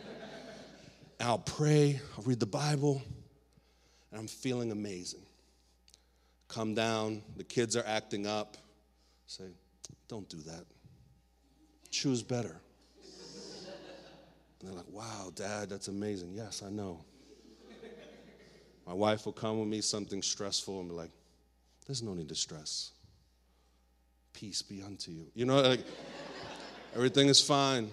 and 1.20 1.28
I'll 1.28 1.38
pray, 1.38 2.00
I'll 2.16 2.24
read 2.24 2.40
the 2.40 2.46
Bible, 2.46 3.02
and 4.10 4.20
I'm 4.20 4.26
feeling 4.26 4.72
amazing. 4.72 5.25
Come 6.48 6.74
down, 6.74 7.22
the 7.36 7.44
kids 7.44 7.76
are 7.76 7.84
acting 7.86 8.26
up. 8.26 8.56
Say, 9.26 9.44
don't 10.08 10.28
do 10.28 10.38
that. 10.38 10.64
Choose 11.90 12.22
better. 12.22 12.56
And 14.60 14.70
they're 14.70 14.76
like, 14.76 14.90
wow, 14.90 15.30
dad, 15.34 15.68
that's 15.68 15.88
amazing. 15.88 16.32
Yes, 16.34 16.62
I 16.64 16.70
know. 16.70 17.04
My 18.86 18.94
wife 18.94 19.26
will 19.26 19.32
come 19.32 19.58
with 19.58 19.68
me, 19.68 19.80
something 19.80 20.22
stressful, 20.22 20.80
and 20.80 20.88
be 20.88 20.94
like, 20.94 21.10
there's 21.86 22.02
no 22.02 22.14
need 22.14 22.28
to 22.28 22.34
stress. 22.34 22.92
Peace 24.32 24.62
be 24.62 24.82
unto 24.82 25.10
you. 25.10 25.26
You 25.34 25.44
know, 25.44 25.60
like, 25.60 25.80
Everything 26.96 27.28
is 27.28 27.42
fine. 27.42 27.90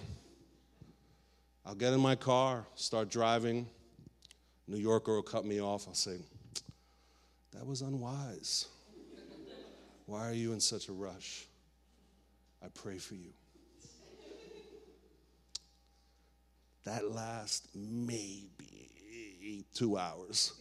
I'll 1.65 1.75
get 1.75 1.91
in 1.91 1.99
my 1.99 2.15
car, 2.15 2.65
start 2.75 3.09
driving. 3.09 3.67
New 4.65 4.77
Yorker 4.77 5.15
will 5.15 5.21
cut 5.21 5.43
me 5.43 5.61
off. 5.61 5.89
I'll 5.89 5.93
say, 5.93 6.19
That 7.53 7.65
was 7.65 7.81
unwise. 7.81 8.67
Why 10.05 10.27
are 10.27 10.33
you 10.33 10.53
in 10.53 10.59
such 10.59 10.89
a 10.89 10.91
rush? 10.91 11.45
I 12.63 12.67
pray 12.69 12.97
for 12.97 13.15
you. 13.15 13.31
That 16.85 17.09
lasts 17.09 17.69
maybe 17.73 19.65
two 19.73 19.97
hours. 19.97 20.53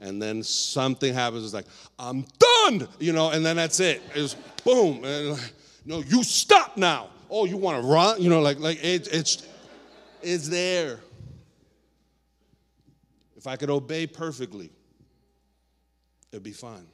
And 0.00 0.20
then 0.20 0.42
something 0.42 1.12
happens, 1.12 1.44
it's 1.44 1.54
like, 1.54 1.66
I'm 1.98 2.24
done, 2.38 2.88
you 2.98 3.12
know, 3.12 3.30
and 3.30 3.44
then 3.44 3.56
that's 3.56 3.80
it. 3.80 4.02
It's 4.14 4.34
boom. 4.64 5.04
And 5.04 5.30
like, 5.30 5.52
no, 5.84 5.98
you 6.00 6.22
stop 6.22 6.76
now 6.76 7.10
oh, 7.30 7.44
you 7.44 7.56
want 7.56 7.82
to 7.82 7.88
run? 7.88 8.20
You 8.20 8.30
know, 8.30 8.40
like, 8.40 8.58
like 8.58 8.82
it, 8.82 9.08
it's, 9.12 9.46
it's 10.22 10.48
there. 10.48 11.00
If 13.36 13.46
I 13.46 13.56
could 13.56 13.70
obey 13.70 14.06
perfectly, 14.06 14.70
it'd 16.32 16.42
be 16.42 16.52
fine. 16.52 16.86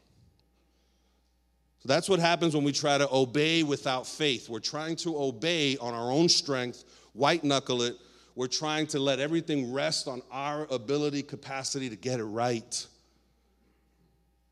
So 1.80 1.88
that's 1.88 2.08
what 2.08 2.18
happens 2.18 2.54
when 2.54 2.64
we 2.64 2.72
try 2.72 2.96
to 2.96 3.08
obey 3.12 3.62
without 3.62 4.06
faith. 4.06 4.48
We're 4.48 4.60
trying 4.60 4.96
to 4.96 5.18
obey 5.18 5.76
on 5.76 5.92
our 5.92 6.10
own 6.10 6.28
strength, 6.28 6.84
white 7.12 7.44
knuckle 7.44 7.82
it. 7.82 7.96
We're 8.34 8.46
trying 8.46 8.86
to 8.88 8.98
let 8.98 9.20
everything 9.20 9.72
rest 9.72 10.08
on 10.08 10.22
our 10.32 10.66
ability, 10.70 11.22
capacity 11.22 11.90
to 11.90 11.96
get 11.96 12.20
it 12.20 12.24
right. 12.24 12.86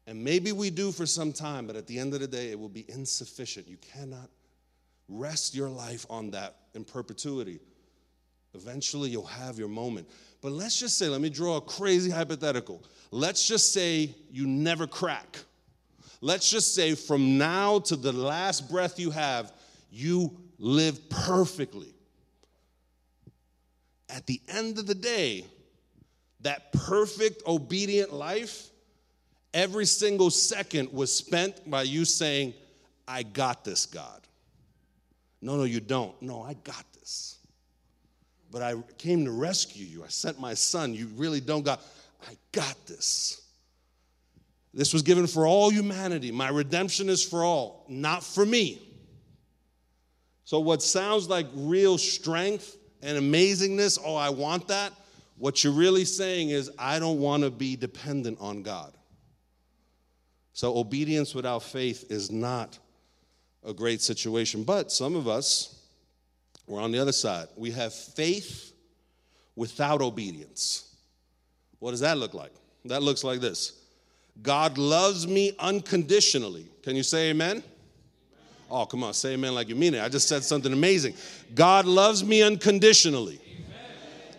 And 0.06 0.22
maybe 0.22 0.52
we 0.52 0.70
do 0.70 0.92
for 0.92 1.06
some 1.06 1.32
time, 1.32 1.66
but 1.66 1.74
at 1.74 1.86
the 1.86 1.98
end 1.98 2.12
of 2.12 2.20
the 2.20 2.26
day, 2.26 2.50
it 2.50 2.58
will 2.58 2.68
be 2.68 2.84
insufficient. 2.88 3.66
You 3.66 3.78
cannot 3.78 4.28
Rest 5.12 5.54
your 5.54 5.68
life 5.68 6.06
on 6.08 6.30
that 6.30 6.56
in 6.74 6.84
perpetuity. 6.84 7.60
Eventually, 8.54 9.10
you'll 9.10 9.24
have 9.24 9.58
your 9.58 9.68
moment. 9.68 10.08
But 10.40 10.52
let's 10.52 10.78
just 10.78 10.98
say, 10.98 11.08
let 11.08 11.20
me 11.20 11.30
draw 11.30 11.56
a 11.56 11.60
crazy 11.60 12.10
hypothetical. 12.10 12.82
Let's 13.10 13.46
just 13.46 13.72
say 13.72 14.14
you 14.30 14.46
never 14.46 14.86
crack. 14.86 15.38
Let's 16.20 16.50
just 16.50 16.74
say 16.74 16.94
from 16.94 17.38
now 17.38 17.80
to 17.80 17.96
the 17.96 18.12
last 18.12 18.70
breath 18.70 18.98
you 18.98 19.10
have, 19.10 19.52
you 19.90 20.36
live 20.58 21.08
perfectly. 21.08 21.94
At 24.08 24.26
the 24.26 24.40
end 24.48 24.78
of 24.78 24.86
the 24.86 24.94
day, 24.94 25.46
that 26.40 26.72
perfect, 26.72 27.42
obedient 27.46 28.12
life, 28.12 28.70
every 29.54 29.86
single 29.86 30.30
second 30.30 30.92
was 30.92 31.14
spent 31.14 31.68
by 31.68 31.82
you 31.82 32.04
saying, 32.04 32.54
I 33.06 33.22
got 33.22 33.64
this, 33.64 33.86
God. 33.86 34.20
No, 35.40 35.56
no, 35.56 35.64
you 35.64 35.80
don't. 35.80 36.20
No, 36.22 36.42
I 36.42 36.54
got 36.54 36.84
this. 37.00 37.38
But 38.52 38.62
I 38.62 38.74
came 38.98 39.24
to 39.24 39.32
rescue 39.32 39.86
you. 39.86 40.04
I 40.04 40.08
sent 40.08 40.38
my 40.38 40.54
son. 40.54 40.92
You 40.94 41.08
really 41.16 41.40
don't 41.40 41.64
got. 41.64 41.82
I 42.28 42.36
got 42.52 42.76
this. 42.86 43.40
This 44.74 44.92
was 44.92 45.02
given 45.02 45.26
for 45.26 45.46
all 45.46 45.70
humanity. 45.70 46.30
My 46.30 46.50
redemption 46.50 47.08
is 47.08 47.24
for 47.24 47.42
all, 47.42 47.84
not 47.88 48.22
for 48.22 48.46
me. 48.46 48.80
So, 50.44 50.60
what 50.60 50.82
sounds 50.82 51.28
like 51.28 51.46
real 51.54 51.98
strength 51.98 52.76
and 53.02 53.18
amazingness, 53.18 53.98
oh, 54.04 54.14
I 54.14 54.30
want 54.30 54.68
that, 54.68 54.92
what 55.38 55.64
you're 55.64 55.72
really 55.72 56.04
saying 56.04 56.50
is, 56.50 56.70
I 56.78 56.98
don't 56.98 57.20
want 57.20 57.42
to 57.42 57.50
be 57.50 57.74
dependent 57.74 58.38
on 58.40 58.62
God. 58.62 58.92
So, 60.52 60.76
obedience 60.76 61.34
without 61.34 61.62
faith 61.62 62.10
is 62.10 62.30
not 62.30 62.78
a 63.64 63.72
great 63.72 64.00
situation. 64.02 64.62
But 64.62 64.92
some 64.92 65.16
of 65.16 65.26
us, 65.26 65.81
we're 66.66 66.80
on 66.80 66.92
the 66.92 66.98
other 66.98 67.12
side. 67.12 67.48
We 67.56 67.70
have 67.72 67.92
faith 67.92 68.72
without 69.56 70.00
obedience. 70.00 70.94
What 71.78 71.90
does 71.90 72.00
that 72.00 72.18
look 72.18 72.34
like? 72.34 72.52
That 72.84 73.02
looks 73.02 73.24
like 73.24 73.40
this 73.40 73.80
God 74.40 74.78
loves 74.78 75.26
me 75.26 75.52
unconditionally. 75.58 76.66
Can 76.82 76.96
you 76.96 77.02
say 77.02 77.30
amen? 77.30 77.62
Oh, 78.70 78.86
come 78.86 79.04
on, 79.04 79.12
say 79.12 79.34
amen 79.34 79.54
like 79.54 79.68
you 79.68 79.74
mean 79.74 79.94
it. 79.94 80.02
I 80.02 80.08
just 80.08 80.28
said 80.28 80.42
something 80.42 80.72
amazing. 80.72 81.14
God 81.54 81.84
loves 81.84 82.24
me 82.24 82.42
unconditionally. 82.42 83.38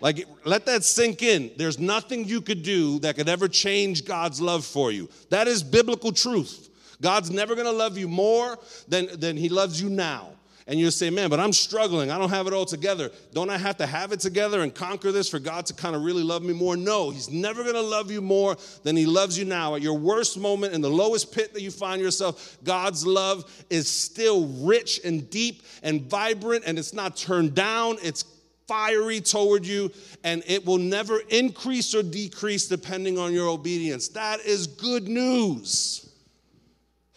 Like, 0.00 0.26
let 0.44 0.66
that 0.66 0.84
sink 0.84 1.22
in. 1.22 1.50
There's 1.56 1.78
nothing 1.78 2.24
you 2.24 2.42
could 2.42 2.62
do 2.62 2.98
that 2.98 3.16
could 3.16 3.28
ever 3.28 3.48
change 3.48 4.04
God's 4.04 4.40
love 4.40 4.64
for 4.64 4.92
you. 4.92 5.08
That 5.30 5.48
is 5.48 5.62
biblical 5.62 6.12
truth. 6.12 6.68
God's 7.00 7.30
never 7.30 7.54
gonna 7.54 7.72
love 7.72 7.96
you 7.96 8.08
more 8.08 8.58
than, 8.88 9.08
than 9.18 9.36
He 9.36 9.48
loves 9.48 9.80
you 9.80 9.88
now. 9.88 10.32
And 10.66 10.80
you 10.80 10.90
say, 10.90 11.10
man, 11.10 11.28
but 11.28 11.38
I'm 11.38 11.52
struggling. 11.52 12.10
I 12.10 12.16
don't 12.16 12.30
have 12.30 12.46
it 12.46 12.54
all 12.54 12.64
together. 12.64 13.10
Don't 13.34 13.50
I 13.50 13.58
have 13.58 13.76
to 13.78 13.86
have 13.86 14.12
it 14.12 14.20
together 14.20 14.62
and 14.62 14.74
conquer 14.74 15.12
this 15.12 15.28
for 15.28 15.38
God 15.38 15.66
to 15.66 15.74
kind 15.74 15.94
of 15.94 16.02
really 16.02 16.22
love 16.22 16.42
me 16.42 16.54
more? 16.54 16.74
No, 16.74 17.10
He's 17.10 17.30
never 17.30 17.62
gonna 17.64 17.82
love 17.82 18.10
you 18.10 18.22
more 18.22 18.56
than 18.82 18.96
He 18.96 19.04
loves 19.04 19.38
you 19.38 19.44
now. 19.44 19.74
At 19.74 19.82
your 19.82 19.98
worst 19.98 20.38
moment, 20.38 20.72
in 20.72 20.80
the 20.80 20.88
lowest 20.88 21.34
pit 21.34 21.52
that 21.52 21.60
you 21.60 21.70
find 21.70 22.00
yourself, 22.00 22.56
God's 22.64 23.06
love 23.06 23.44
is 23.68 23.88
still 23.88 24.46
rich 24.64 25.00
and 25.04 25.28
deep 25.28 25.64
and 25.82 26.00
vibrant, 26.02 26.64
and 26.66 26.78
it's 26.78 26.94
not 26.94 27.14
turned 27.14 27.54
down. 27.54 27.98
It's 28.02 28.24
fiery 28.66 29.20
toward 29.20 29.66
you, 29.66 29.90
and 30.22 30.42
it 30.46 30.64
will 30.64 30.78
never 30.78 31.20
increase 31.28 31.94
or 31.94 32.02
decrease 32.02 32.68
depending 32.68 33.18
on 33.18 33.34
your 33.34 33.48
obedience. 33.48 34.08
That 34.08 34.40
is 34.40 34.66
good 34.66 35.08
news. 35.08 36.08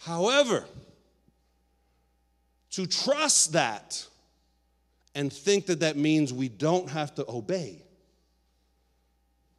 However, 0.00 0.66
to 2.78 2.86
trust 2.86 3.54
that 3.54 4.06
and 5.16 5.32
think 5.32 5.66
that 5.66 5.80
that 5.80 5.96
means 5.96 6.32
we 6.32 6.48
don't 6.48 6.88
have 6.88 7.12
to 7.12 7.28
obey 7.28 7.82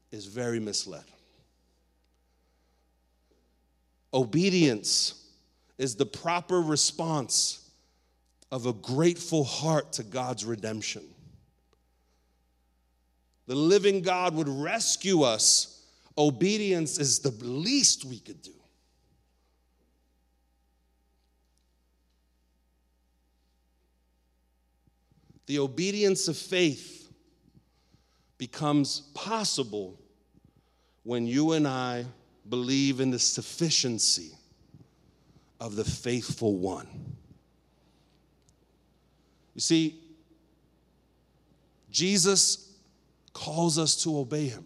is 0.10 0.26
very 0.26 0.58
misled. 0.58 1.04
Obedience 4.14 5.22
is 5.78 5.98
the 5.98 6.06
proper 6.06 6.62
response 6.62 7.70
of 8.54 8.68
a 8.68 8.72
grateful 8.72 9.44
heart 9.44 9.92
to 9.92 10.04
God's 10.04 10.46
redemption. 10.46 11.04
The 13.48 13.56
living 13.56 14.02
God 14.02 14.34
would 14.34 14.48
rescue 14.48 15.24
us. 15.24 15.84
Obedience 16.18 16.98
is 16.98 17.20
the 17.20 17.32
least 17.46 18.06
we 18.06 18.20
could 18.20 18.42
do. 18.42 18.59
The 25.50 25.58
obedience 25.58 26.28
of 26.28 26.38
faith 26.38 27.12
becomes 28.38 29.00
possible 29.16 30.00
when 31.02 31.26
you 31.26 31.54
and 31.54 31.68
I 31.68 32.06
believe 32.48 33.00
in 33.00 33.10
the 33.10 33.18
sufficiency 33.18 34.30
of 35.60 35.76
the 35.76 35.84
faithful 35.84 36.56
one. 36.58 36.88
You 39.56 39.62
see, 39.62 40.00
Jesus 41.90 42.72
calls 43.34 43.80
us 43.80 44.04
to 44.04 44.20
obey 44.20 44.50
him. 44.50 44.66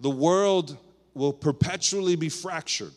The 0.00 0.10
world 0.10 0.76
will 1.14 1.32
perpetually 1.32 2.16
be 2.16 2.30
fractured 2.30 2.94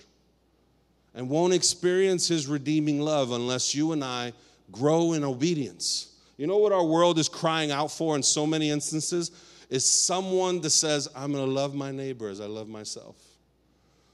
and 1.14 1.30
won't 1.30 1.54
experience 1.54 2.28
his 2.28 2.48
redeeming 2.48 3.02
love 3.02 3.32
unless 3.32 3.76
you 3.76 3.92
and 3.92 4.04
I 4.04 4.34
grow 4.72 5.14
in 5.14 5.24
obedience. 5.24 6.16
You 6.38 6.48
know 6.48 6.58
what 6.58 6.72
our 6.72 6.84
world 6.84 7.18
is 7.18 7.30
crying 7.30 7.72
out 7.72 7.92
for 7.92 8.16
in 8.16 8.24
so 8.24 8.46
many 8.46 8.70
instances? 8.70 9.32
Is 9.70 9.90
someone 9.90 10.62
that 10.62 10.72
says, 10.72 11.08
I'm 11.16 11.32
gonna 11.32 11.46
love 11.46 11.74
my 11.74 11.92
neighbor 11.92 12.30
as 12.30 12.42
I 12.42 12.46
love 12.46 12.68
myself. 12.68 13.16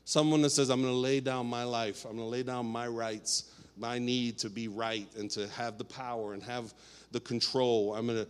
Someone 0.05 0.41
that 0.43 0.51
says, 0.51 0.69
I'm 0.69 0.81
gonna 0.81 0.93
lay 0.93 1.19
down 1.19 1.47
my 1.47 1.63
life, 1.63 2.05
I'm 2.05 2.17
gonna 2.17 2.27
lay 2.27 2.43
down 2.43 2.65
my 2.65 2.87
rights, 2.87 3.51
my 3.77 3.97
need 3.97 4.37
to 4.39 4.49
be 4.49 4.67
right 4.67 5.07
and 5.17 5.29
to 5.31 5.47
have 5.49 5.77
the 5.77 5.83
power 5.83 6.33
and 6.33 6.43
have 6.43 6.73
the 7.11 7.19
control. 7.19 7.95
I'm 7.95 8.07
gonna 8.07 8.27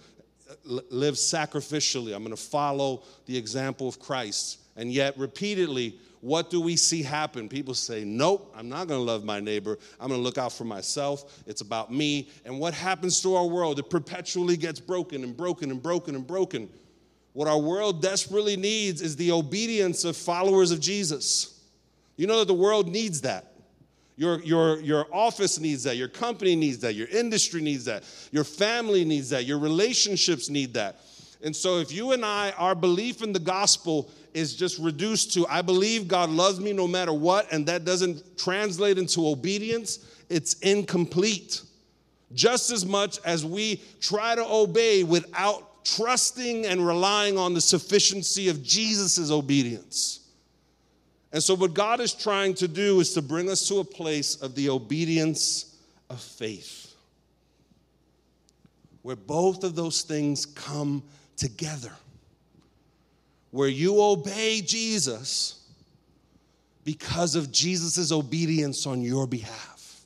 uh, 0.50 0.80
live 0.90 1.16
sacrificially, 1.16 2.16
I'm 2.16 2.24
gonna 2.24 2.36
follow 2.38 3.04
the 3.26 3.38
example 3.38 3.88
of 3.88 4.00
Christ. 4.00 4.61
And 4.76 4.92
yet, 4.92 5.18
repeatedly, 5.18 6.00
what 6.22 6.50
do 6.50 6.62
we 6.62 6.76
see 6.76 7.02
happen? 7.02 7.50
People 7.50 7.74
say, 7.74 8.04
Nope, 8.06 8.54
I'm 8.56 8.70
not 8.70 8.88
gonna 8.88 9.02
love 9.02 9.24
my 9.24 9.40
neighbor. 9.40 9.78
I'm 10.00 10.10
gonna 10.10 10.22
look 10.22 10.38
out 10.38 10.54
for 10.54 10.64
myself. 10.64 11.42
It's 11.48 11.62
about 11.62 11.92
me. 11.92 12.30
And 12.46 12.60
what 12.60 12.74
happens 12.74 13.22
to 13.22 13.36
our 13.36 13.46
world? 13.46 13.80
It 13.80 13.90
perpetually 13.90 14.56
gets 14.56 14.80
broken 14.80 15.24
and 15.24 15.36
broken 15.36 15.72
and 15.72 15.82
broken 15.82 16.16
and 16.16 16.26
broken. 16.26 16.70
What 17.34 17.48
our 17.48 17.60
world 17.60 18.02
desperately 18.02 18.56
needs 18.56 19.02
is 19.02 19.16
the 19.16 19.32
obedience 19.32 20.04
of 20.06 20.16
followers 20.16 20.72
of 20.72 20.80
Jesus. 20.80 21.60
You 22.18 22.28
know 22.28 22.40
that 22.40 22.48
the 22.48 22.54
world 22.54 22.88
needs 22.88 23.22
that. 23.22 23.48
Your, 24.18 24.42
your, 24.44 24.80
your 24.82 25.08
office 25.12 25.60
needs 25.60 25.84
that. 25.86 25.98
Your 25.98 26.10
company 26.10 26.56
needs 26.56 26.80
that. 26.80 26.94
Your 26.94 27.08
industry 27.08 27.62
needs 27.62 27.86
that. 27.86 28.04
Your 28.32 28.44
family 28.44 29.06
needs 29.06 29.30
that. 29.30 29.46
Your 29.46 29.58
relationships 29.58 30.50
need 30.50 30.76
that. 30.76 31.00
And 31.44 31.56
so, 31.56 31.80
if 31.80 31.92
you 31.92 32.12
and 32.12 32.24
I, 32.24 32.52
our 32.52 32.76
belief 32.76 33.24
in 33.24 33.34
the 33.34 33.40
gospel 33.40 34.12
is 34.34 34.56
just 34.56 34.80
reduced 34.80 35.34
to, 35.34 35.46
I 35.48 35.62
believe 35.62 36.08
God 36.08 36.30
loves 36.30 36.60
me 36.60 36.74
no 36.74 36.88
matter 36.88 37.14
what, 37.14 37.52
and 37.52 37.66
that 37.68 37.86
doesn't 37.86 38.38
translate 38.38 38.98
into 38.98 39.28
obedience, 39.28 40.00
it's 40.30 40.54
incomplete. 40.60 41.62
Just 42.34 42.72
as 42.72 42.86
much 42.86 43.20
as 43.26 43.46
we 43.46 43.82
try 44.00 44.36
to 44.36 44.46
obey 44.46 45.04
without 45.04 45.84
trusting 45.84 46.66
and 46.66 46.86
relying 46.86 47.38
on 47.38 47.54
the 47.54 47.62
sufficiency 47.62 48.48
of 48.48 48.64
Jesus' 48.64 49.32
obedience. 49.32 50.20
And 51.34 51.42
so, 51.42 51.56
what 51.56 51.74
God 51.74 52.00
is 52.00 52.14
trying 52.14 52.54
to 52.56 52.68
do 52.68 53.00
is 53.00 53.14
to 53.14 53.22
bring 53.22 53.50
us 53.50 53.68
to 53.68 53.80
a 53.80 53.84
place 53.84 54.36
of 54.36 54.56
the 54.56 54.70
obedience 54.70 55.78
of 56.10 56.22
faith, 56.22 56.94
where 59.02 59.16
both 59.16 59.64
of 59.64 59.76
those 59.76 60.02
things 60.02 60.46
come 60.46 61.04
together 61.38 61.92
where 63.52 63.70
you 63.70 64.02
obey 64.02 64.62
Jesus 64.62 65.62
because 66.84 67.36
of 67.36 67.52
Jesus' 67.52 68.12
obedience 68.12 68.88
on 68.88 69.02
your 69.02 69.28
behalf. 69.28 70.02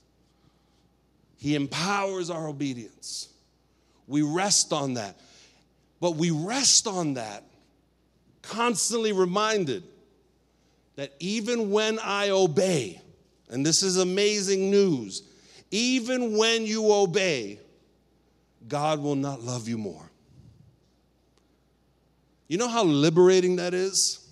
He 1.37 1.55
empowers 1.55 2.29
our 2.29 2.47
obedience. 2.47 3.29
We 4.07 4.23
rest 4.23 4.73
on 4.73 4.95
that. 4.95 5.19
But 6.01 6.17
we 6.17 6.31
rest 6.31 6.87
on 6.87 7.13
that, 7.13 7.43
constantly 8.41 9.13
reminded 9.13 9.83
that 10.95 11.13
even 11.19 11.71
when 11.71 11.99
I 11.99 12.29
obey, 12.29 13.01
and 13.49 13.65
this 13.65 13.83
is 13.83 13.97
amazing 13.97 14.69
news, 14.69 15.23
even 15.71 16.37
when 16.37 16.65
you 16.65 16.91
obey, 16.91 17.59
God 18.67 18.99
will 18.99 19.15
not 19.15 19.41
love 19.41 19.67
you 19.67 19.77
more. 19.77 20.11
You 22.47 22.57
know 22.57 22.67
how 22.67 22.83
liberating 22.83 23.55
that 23.55 23.73
is? 23.73 24.27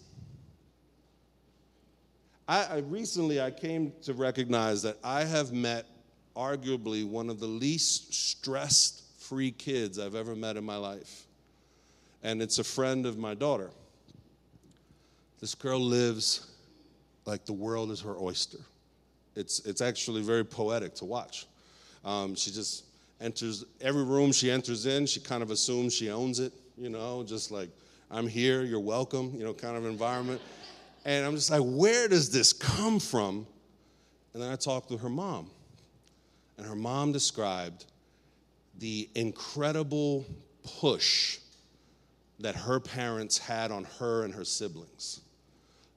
I, 2.48 2.64
I, 2.64 2.78
recently 2.80 3.42
I 3.42 3.52
came 3.52 3.94
to 4.04 4.14
recognize 4.14 4.82
that 4.84 4.98
I 5.04 5.24
have 5.24 5.52
met 5.52 5.88
arguably 6.36 7.08
one 7.08 7.30
of 7.30 7.40
the 7.40 7.48
least 7.48 8.14
stressed 8.14 9.04
free 9.18 9.52
kids 9.52 9.98
I've 9.98 10.16
ever 10.16 10.36
met 10.36 10.58
in 10.58 10.64
my 10.64 10.78
life. 10.78 11.26
And 12.22 12.42
it's 12.42 12.60
a 12.60 12.64
friend 12.64 13.06
of 13.06 13.18
my 13.18 13.34
daughter. 13.34 13.72
This 15.40 15.56
girl 15.56 15.80
lives 15.80 16.52
like 17.26 17.46
the 17.46 17.54
world 17.54 17.92
is 17.92 18.02
her 18.02 18.18
oyster. 18.18 18.60
It's, 19.36 19.60
it's 19.66 19.82
actually 19.82 20.22
very 20.22 20.46
poetic 20.46 20.94
to 20.96 21.06
watch. 21.06 21.48
Um, 22.06 22.36
she 22.36 22.52
just 22.52 22.86
enters 23.20 23.66
every 23.82 24.04
room 24.04 24.32
she 24.32 24.52
enters 24.52 24.86
in, 24.86 25.06
she 25.06 25.20
kind 25.20 25.42
of 25.42 25.50
assumes 25.50 25.94
she 25.94 26.12
owns 26.12 26.40
it, 26.40 26.54
you 26.78 26.90
know, 26.90 27.24
just 27.24 27.50
like 27.52 27.70
I'm 28.14 28.28
here, 28.28 28.62
you're 28.62 28.80
welcome, 28.80 29.34
you 29.36 29.44
know, 29.44 29.54
kind 29.54 29.76
of 29.76 29.86
environment. 29.86 30.40
And 31.04 31.26
I'm 31.26 31.34
just 31.34 31.50
like, 31.50 31.64
where 31.64 32.08
does 32.08 32.30
this 32.30 32.54
come 32.54 33.00
from? 33.00 33.48
And 34.34 34.42
then 34.42 34.52
I 34.52 34.56
talked 34.56 34.90
to 34.90 34.98
her 34.98 35.10
mom. 35.10 35.50
And 36.58 36.68
her 36.68 36.76
mom 36.76 37.12
described 37.12 37.86
the 38.78 39.10
incredible 39.16 40.26
push 40.80 41.40
that 42.40 42.56
her 42.56 42.80
parents 42.80 43.40
had 43.40 43.72
on 43.72 43.86
her 44.00 44.24
and 44.24 44.34
her 44.34 44.46
siblings. 44.46 45.22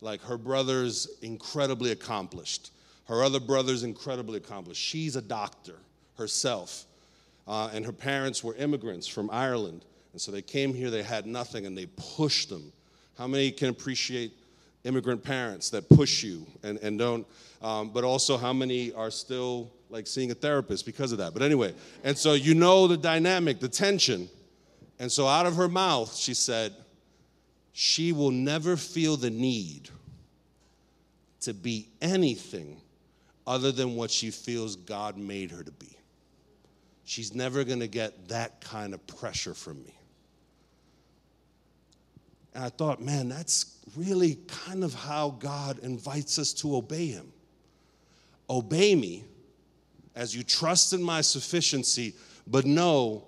Like 0.01 0.23
her 0.23 0.39
brother's 0.39 1.19
incredibly 1.21 1.91
accomplished, 1.91 2.71
her 3.09 3.23
other 3.23 3.41
brother's 3.41 3.83
incredibly 3.83 4.39
accomplished. 4.39 4.81
She's 4.81 5.17
a 5.17 5.23
doctor 5.23 5.77
herself, 6.17 6.87
uh, 7.47 7.71
and 7.75 7.85
her 7.85 7.93
parents 7.93 8.43
were 8.43 8.55
immigrants 8.55 9.07
from 9.07 9.29
Ireland. 9.31 9.85
And 10.17 10.21
so 10.23 10.33
they 10.33 10.41
came 10.41 10.73
here, 10.73 10.89
they 10.89 11.03
had 11.03 11.27
nothing, 11.27 11.67
and 11.67 11.77
they 11.77 11.85
pushed 12.17 12.49
them. 12.49 12.73
How 13.19 13.27
many 13.27 13.51
can 13.51 13.69
appreciate 13.69 14.33
immigrant 14.85 15.23
parents 15.23 15.69
that 15.69 15.91
push 15.91 16.23
you 16.23 16.47
and, 16.63 16.79
and 16.79 16.99
don't, 16.99 17.27
um, 17.61 17.91
but 17.91 18.03
also 18.03 18.39
how 18.39 18.55
many 18.55 18.95
are 18.95 19.11
still 19.11 19.71
like 19.91 20.07
seeing 20.07 20.31
a 20.31 20.35
therapist 20.35 20.87
because 20.87 21.13
of 21.13 21.19
that? 21.19 21.35
But 21.35 21.43
anyway, 21.43 21.75
and 22.03 22.17
so 22.17 22.33
you 22.33 22.55
know 22.55 22.87
the 22.87 22.97
dynamic, 22.97 23.61
the 23.61 23.69
tension. 23.69 24.31
And 24.99 25.13
so 25.13 25.27
out 25.27 25.45
of 25.45 25.57
her 25.57 25.69
mouth, 25.69 26.17
she 26.17 26.33
said, 26.33 26.75
she 27.75 28.13
will 28.13 28.31
never 28.31 28.79
feel 28.79 29.19
the 29.19 29.29
need 29.29 29.91
to 31.43 31.53
be 31.53 31.91
anything 32.01 32.81
other 33.47 33.71
than 33.71 33.97
what 33.97 34.11
she 34.11 34.31
feels 34.31 34.77
God 34.77 35.19
made 35.19 35.51
her 35.51 35.63
to 35.63 35.73
be. 35.73 35.95
She's 37.05 37.35
never 37.35 37.65
going 37.65 37.81
to 37.81 37.87
get 37.87 38.29
that 38.29 38.63
kind 38.63 38.95
of 38.95 39.07
pressure 39.07 39.53
from 39.53 39.85
me. 39.85 39.93
And 42.57 42.65
I 42.65 42.71
thought, 42.71 43.03
man, 43.03 43.29
that's 43.29 43.77
really 43.97 44.39
kind 44.47 44.83
of 44.83 44.95
how 44.95 45.37
God 45.39 45.79
invites 45.81 46.39
us 46.39 46.55
to 46.55 46.75
obey 46.77 47.09
Him. 47.09 47.31
Obey 48.49 48.95
me 48.95 49.25
as 50.15 50.35
you 50.35 50.43
trust 50.43 50.95
in 50.95 51.03
my 51.03 51.21
sufficiency, 51.21 52.15
but 52.47 52.65
know 52.65 53.27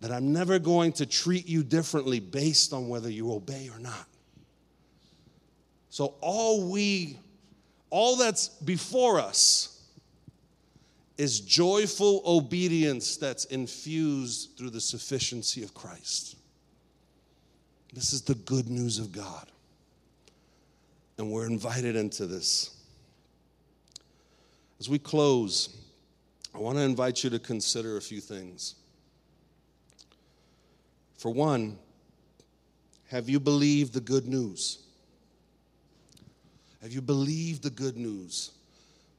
that 0.00 0.12
I'm 0.12 0.30
never 0.30 0.58
going 0.58 0.92
to 0.92 1.06
treat 1.06 1.48
you 1.48 1.62
differently 1.62 2.20
based 2.20 2.74
on 2.74 2.90
whether 2.90 3.08
you 3.08 3.32
obey 3.32 3.70
or 3.72 3.78
not. 3.78 4.06
So, 5.88 6.16
all 6.20 6.70
we, 6.70 7.18
all 7.88 8.16
that's 8.16 8.48
before 8.48 9.20
us 9.20 9.86
is 11.16 11.40
joyful 11.40 12.20
obedience 12.26 13.16
that's 13.16 13.46
infused 13.46 14.58
through 14.58 14.70
the 14.70 14.82
sufficiency 14.82 15.62
of 15.62 15.72
Christ. 15.72 16.37
This 17.98 18.12
is 18.12 18.22
the 18.22 18.36
good 18.36 18.70
news 18.70 19.00
of 19.00 19.10
God. 19.10 19.50
And 21.18 21.32
we're 21.32 21.46
invited 21.46 21.96
into 21.96 22.26
this. 22.26 22.70
As 24.78 24.88
we 24.88 25.00
close, 25.00 25.76
I 26.54 26.58
want 26.58 26.78
to 26.78 26.82
invite 26.82 27.24
you 27.24 27.30
to 27.30 27.40
consider 27.40 27.96
a 27.96 28.00
few 28.00 28.20
things. 28.20 28.76
For 31.16 31.32
one, 31.32 31.76
have 33.08 33.28
you 33.28 33.40
believed 33.40 33.94
the 33.94 34.00
good 34.00 34.28
news? 34.28 34.78
Have 36.82 36.92
you 36.92 37.02
believed 37.02 37.64
the 37.64 37.70
good 37.70 37.96
news? 37.96 38.52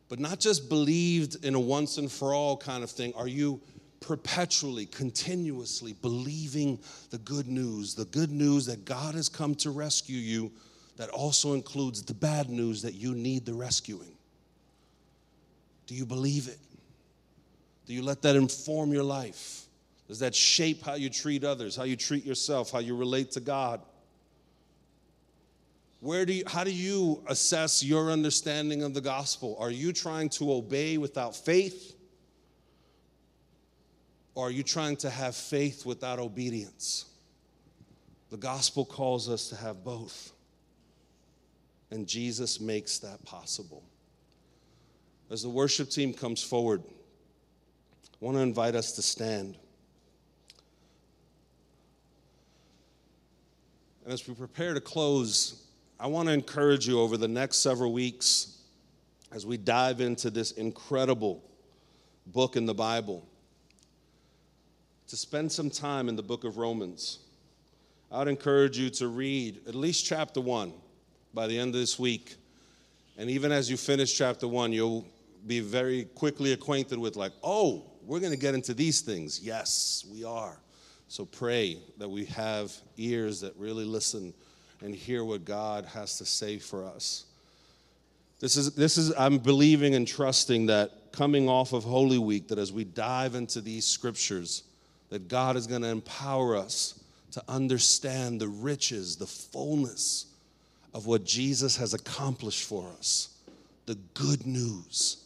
But 0.07 0.19
not 0.19 0.39
just 0.39 0.69
believed 0.69 1.43
in 1.43 1.53
a 1.53 1.59
once 1.59 1.97
and 1.97 2.09
for 2.09 2.33
all 2.33 2.55
kind 2.55 2.85
of 2.85 2.89
thing. 2.89 3.11
Are 3.17 3.27
you 3.27 3.59
perpetually, 3.99 4.85
continuously 4.85 5.93
believing 5.93 6.79
the 7.09 7.17
good 7.19 7.47
news, 7.47 7.95
the 7.95 8.05
good 8.05 8.31
news 8.31 8.65
that 8.65 8.85
God 8.85 9.15
has 9.15 9.29
come 9.29 9.55
to 9.55 9.71
rescue 9.71 10.17
you, 10.17 10.51
that 10.97 11.09
also 11.09 11.53
includes 11.53 12.03
the 12.03 12.13
bad 12.13 12.49
news 12.49 12.81
that 12.81 12.93
you 12.93 13.15
need 13.15 13.45
the 13.45 13.53
rescuing. 13.53 14.13
Do 15.87 15.95
you 15.95 16.05
believe 16.05 16.47
it? 16.47 16.59
Do 17.85 17.93
you 17.93 18.01
let 18.03 18.21
that 18.21 18.35
inform 18.35 18.91
your 18.91 19.03
life? 19.03 19.65
Does 20.07 20.19
that 20.19 20.35
shape 20.35 20.83
how 20.83 20.95
you 20.95 21.09
treat 21.09 21.43
others, 21.43 21.75
how 21.75 21.83
you 21.83 21.95
treat 21.95 22.25
yourself, 22.25 22.71
how 22.71 22.79
you 22.79 22.95
relate 22.95 23.31
to 23.31 23.39
God? 23.39 23.81
Where 26.01 26.25
do 26.25 26.33
you, 26.33 26.43
how 26.47 26.63
do 26.63 26.71
you 26.71 27.23
assess 27.27 27.83
your 27.83 28.11
understanding 28.11 28.83
of 28.83 28.93
the 28.93 29.01
gospel? 29.01 29.57
Are 29.59 29.71
you 29.71 29.91
trying 29.91 30.29
to 30.29 30.53
obey 30.53 30.97
without 30.97 31.35
faith? 31.35 31.95
Or 34.39 34.47
are 34.47 34.51
you 34.51 34.63
trying 34.63 34.95
to 34.97 35.09
have 35.09 35.35
faith 35.35 35.85
without 35.85 36.17
obedience? 36.17 37.07
The 38.29 38.37
gospel 38.37 38.85
calls 38.85 39.27
us 39.27 39.49
to 39.49 39.57
have 39.57 39.83
both. 39.83 40.31
And 41.91 42.07
Jesus 42.07 42.61
makes 42.61 42.99
that 42.99 43.21
possible. 43.25 43.83
As 45.29 45.43
the 45.43 45.49
worship 45.49 45.89
team 45.89 46.13
comes 46.13 46.41
forward, 46.41 46.81
I 46.87 48.15
want 48.21 48.37
to 48.37 48.41
invite 48.41 48.75
us 48.75 48.93
to 48.93 49.01
stand. 49.01 49.57
And 54.05 54.13
as 54.13 54.25
we 54.25 54.35
prepare 54.35 54.73
to 54.73 54.79
close, 54.79 55.65
I 55.99 56.07
want 56.07 56.29
to 56.29 56.33
encourage 56.33 56.87
you 56.87 57.01
over 57.01 57.17
the 57.17 57.27
next 57.27 57.57
several 57.57 57.91
weeks 57.91 58.59
as 59.33 59.45
we 59.45 59.57
dive 59.57 59.99
into 59.99 60.29
this 60.29 60.51
incredible 60.51 61.43
book 62.25 62.55
in 62.55 62.65
the 62.65 62.73
Bible 62.73 63.28
to 65.09 65.17
spend 65.17 65.51
some 65.51 65.69
time 65.71 66.07
in 66.07 66.15
the 66.15 66.23
book 66.23 66.43
of 66.43 66.57
Romans. 66.57 67.19
I 68.11 68.19
would 68.19 68.27
encourage 68.27 68.77
you 68.77 68.91
to 68.91 69.07
read 69.07 69.59
at 69.67 69.73
least 69.73 70.05
chapter 70.05 70.39
one 70.39 70.71
by 71.33 71.47
the 71.47 71.57
end 71.57 71.73
of 71.73 71.81
this 71.81 71.97
week. 71.97 72.35
And 73.17 73.29
even 73.29 73.51
as 73.51 73.69
you 73.69 73.75
finish 73.75 74.15
chapter 74.15 74.47
one, 74.47 74.71
you'll 74.71 75.05
be 75.47 75.61
very 75.61 76.05
quickly 76.05 76.53
acquainted 76.53 76.99
with, 76.99 77.15
like, 77.15 77.31
oh, 77.43 77.83
we're 78.05 78.19
going 78.19 78.31
to 78.31 78.37
get 78.37 78.53
into 78.53 78.73
these 78.73 79.01
things. 79.01 79.39
Yes, 79.41 80.05
we 80.11 80.23
are. 80.23 80.59
So 81.07 81.25
pray 81.25 81.79
that 81.97 82.07
we 82.07 82.25
have 82.25 82.71
ears 82.97 83.41
that 83.41 83.55
really 83.57 83.85
listen 83.85 84.33
and 84.81 84.93
hear 84.93 85.23
what 85.23 85.43
God 85.43 85.85
has 85.85 86.19
to 86.19 86.25
say 86.25 86.59
for 86.59 86.85
us. 86.85 87.25
This 88.39 88.55
is, 88.55 88.73
this 88.75 88.97
is, 88.97 89.11
I'm 89.17 89.39
believing 89.39 89.95
and 89.95 90.07
trusting 90.07 90.67
that 90.67 91.11
coming 91.11 91.49
off 91.49 91.73
of 91.73 91.83
Holy 91.83 92.19
Week, 92.19 92.47
that 92.49 92.59
as 92.59 92.71
we 92.71 92.83
dive 92.83 93.33
into 93.33 93.59
these 93.59 93.85
scriptures, 93.85 94.63
that 95.09 95.27
God 95.27 95.55
is 95.55 95.67
going 95.67 95.81
to 95.81 95.89
empower 95.89 96.55
us 96.55 96.99
to 97.31 97.43
understand 97.47 98.39
the 98.39 98.47
riches, 98.47 99.15
the 99.15 99.27
fullness 99.27 100.27
of 100.93 101.05
what 101.05 101.23
Jesus 101.23 101.77
has 101.77 101.93
accomplished 101.93 102.67
for 102.67 102.89
us. 102.97 103.29
The 103.85 103.97
good 104.13 104.45
news 104.45 105.23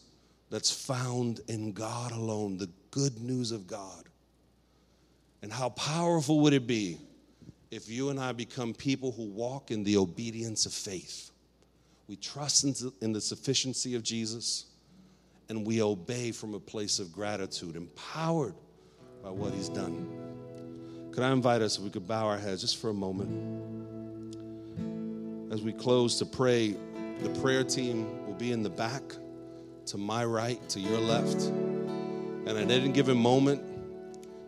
that's 0.50 0.72
found 0.72 1.42
in 1.48 1.74
God 1.74 2.12
alone, 2.12 2.58
the 2.58 2.70
good 2.92 3.22
news 3.22 3.52
of 3.52 3.68
God. 3.68 4.04
And 5.42 5.52
how 5.52 5.70
powerful 5.70 6.40
would 6.42 6.54
it 6.54 6.68
be 6.68 6.98
if 7.72 7.90
you 7.90 8.10
and 8.10 8.20
I 8.20 8.32
become 8.32 8.74
people 8.74 9.12
who 9.12 9.24
walk 9.24 9.72
in 9.72 9.84
the 9.84 9.98
obedience 9.98 10.66
of 10.66 10.74
faith? 10.74 11.32
We 12.08 12.16
trust 12.16 12.64
in 13.02 13.12
the 13.14 13.22
sufficiency 13.22 13.96
of 13.96 14.04
Jesus 14.04 14.66
and 15.50 15.66
we 15.66 15.82
obey 15.82 16.32
from 16.32 16.54
a 16.54 16.60
place 16.60 17.00
of 17.00 17.12
gratitude, 17.12 17.76
empowered 17.76 18.56
by 19.24 19.30
what 19.30 19.54
he's 19.54 19.70
done. 19.70 20.10
Could 21.12 21.24
I 21.24 21.32
invite 21.32 21.62
us 21.62 21.78
if 21.78 21.84
we 21.84 21.90
could 21.90 22.06
bow 22.08 22.28
our 22.28 22.38
heads 22.38 22.62
just 22.62 22.78
for 22.78 22.90
a 22.90 22.94
moment? 22.94 23.32
As 25.52 25.62
we 25.62 25.72
close 25.72 26.20
to 26.20 26.26
pray, 26.26 26.76
the 27.22 27.30
prayer 27.42 27.64
team 27.64 28.26
will 28.26 28.34
be 28.34 28.52
in 28.52 28.64
the 28.64 28.70
back, 28.70 29.04
to 29.86 29.98
my 29.98 30.26
right, 30.26 30.68
to 30.70 30.80
your 30.80 31.00
left. 31.00 31.44
And 31.44 32.50
at 32.50 32.70
any 32.70 32.90
given 32.90 33.18
moment, 33.18 33.64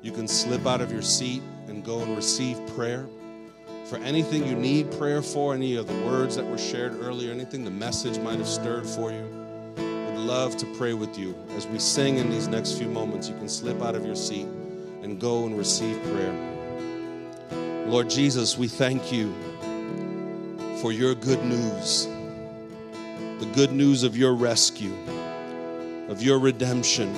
you 0.01 0.11
can 0.11 0.27
slip 0.27 0.65
out 0.65 0.81
of 0.81 0.91
your 0.91 1.03
seat 1.03 1.41
and 1.67 1.83
go 1.83 1.99
and 1.99 2.15
receive 2.15 2.59
prayer. 2.75 3.07
For 3.85 3.97
anything 3.97 4.45
you 4.45 4.55
need 4.55 4.91
prayer 4.93 5.21
for, 5.21 5.53
any 5.53 5.75
of 5.75 5.88
the 5.88 5.93
words 6.05 6.35
that 6.35 6.45
were 6.45 6.57
shared 6.57 6.99
earlier, 6.99 7.31
anything 7.31 7.63
the 7.63 7.71
message 7.71 8.17
might 8.19 8.39
have 8.39 8.47
stirred 8.47 8.88
for 8.88 9.11
you, 9.11 9.23
would 9.77 10.17
love 10.17 10.57
to 10.57 10.65
pray 10.77 10.93
with 10.93 11.17
you. 11.17 11.35
As 11.55 11.67
we 11.67 11.79
sing 11.79 12.17
in 12.17 12.29
these 12.29 12.47
next 12.47 12.77
few 12.77 12.89
moments, 12.89 13.29
you 13.29 13.35
can 13.35 13.47
slip 13.47 13.81
out 13.81 13.95
of 13.95 14.05
your 14.05 14.15
seat 14.15 14.47
and 15.05 15.19
go 15.19 15.45
and 15.45 15.55
receive 15.55 16.01
prayer. 16.05 16.33
Lord 17.85 18.09
Jesus, 18.09 18.57
we 18.57 18.67
thank 18.67 19.11
you 19.11 19.31
for 20.81 20.91
your 20.91 21.13
good 21.13 21.43
news, 21.43 22.07
the 23.39 23.47
good 23.53 23.71
news 23.71 24.01
of 24.01 24.17
your 24.17 24.33
rescue, 24.33 24.95
of 26.09 26.23
your 26.23 26.39
redemption. 26.39 27.13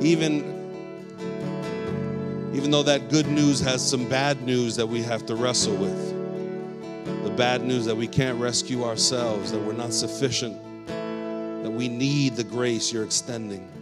Even, 0.00 0.42
even 2.52 2.72
though 2.72 2.82
that 2.82 3.08
good 3.08 3.28
news 3.28 3.60
has 3.60 3.88
some 3.88 4.08
bad 4.08 4.42
news 4.42 4.74
that 4.74 4.86
we 4.86 5.00
have 5.00 5.24
to 5.26 5.36
wrestle 5.36 5.76
with, 5.76 7.22
the 7.22 7.30
bad 7.30 7.62
news 7.62 7.84
that 7.84 7.96
we 7.96 8.08
can't 8.08 8.40
rescue 8.40 8.82
ourselves, 8.82 9.52
that 9.52 9.60
we're 9.60 9.72
not 9.74 9.92
sufficient, 9.92 10.60
that 10.88 11.70
we 11.70 11.88
need 11.88 12.34
the 12.34 12.42
grace 12.42 12.92
you're 12.92 13.04
extending. 13.04 13.77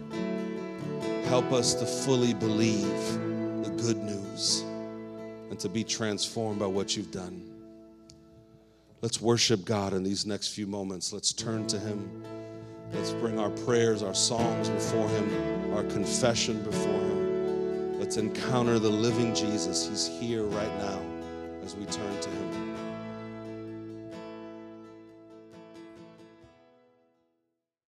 Help 1.27 1.51
us 1.51 1.73
to 1.73 1.85
fully 1.85 2.33
believe 2.33 2.81
the 3.61 3.69
good 3.81 3.97
news 3.97 4.61
and 5.49 5.59
to 5.59 5.67
be 5.67 5.83
transformed 5.83 6.57
by 6.57 6.65
what 6.65 6.95
you've 6.95 7.11
done. 7.11 7.43
Let's 9.01 9.21
worship 9.21 9.65
God 9.65 9.93
in 9.93 10.03
these 10.03 10.25
next 10.25 10.55
few 10.55 10.67
moments. 10.67 11.11
Let's 11.11 11.33
turn 11.33 11.67
to 11.67 11.77
Him. 11.77 12.23
Let's 12.93 13.11
bring 13.11 13.37
our 13.39 13.49
prayers, 13.49 14.03
our 14.03 14.15
songs 14.15 14.69
before 14.69 15.09
Him, 15.09 15.73
our 15.73 15.83
confession 15.83 16.63
before 16.63 16.93
Him. 16.93 17.99
Let's 17.99 18.15
encounter 18.15 18.79
the 18.79 18.89
living 18.89 19.35
Jesus. 19.35 19.85
He's 19.85 20.07
here 20.07 20.43
right 20.43 20.77
now 20.77 21.01
as 21.61 21.75
we 21.75 21.85
turn 21.87 22.21
to 22.21 22.29
Him. 22.29 22.46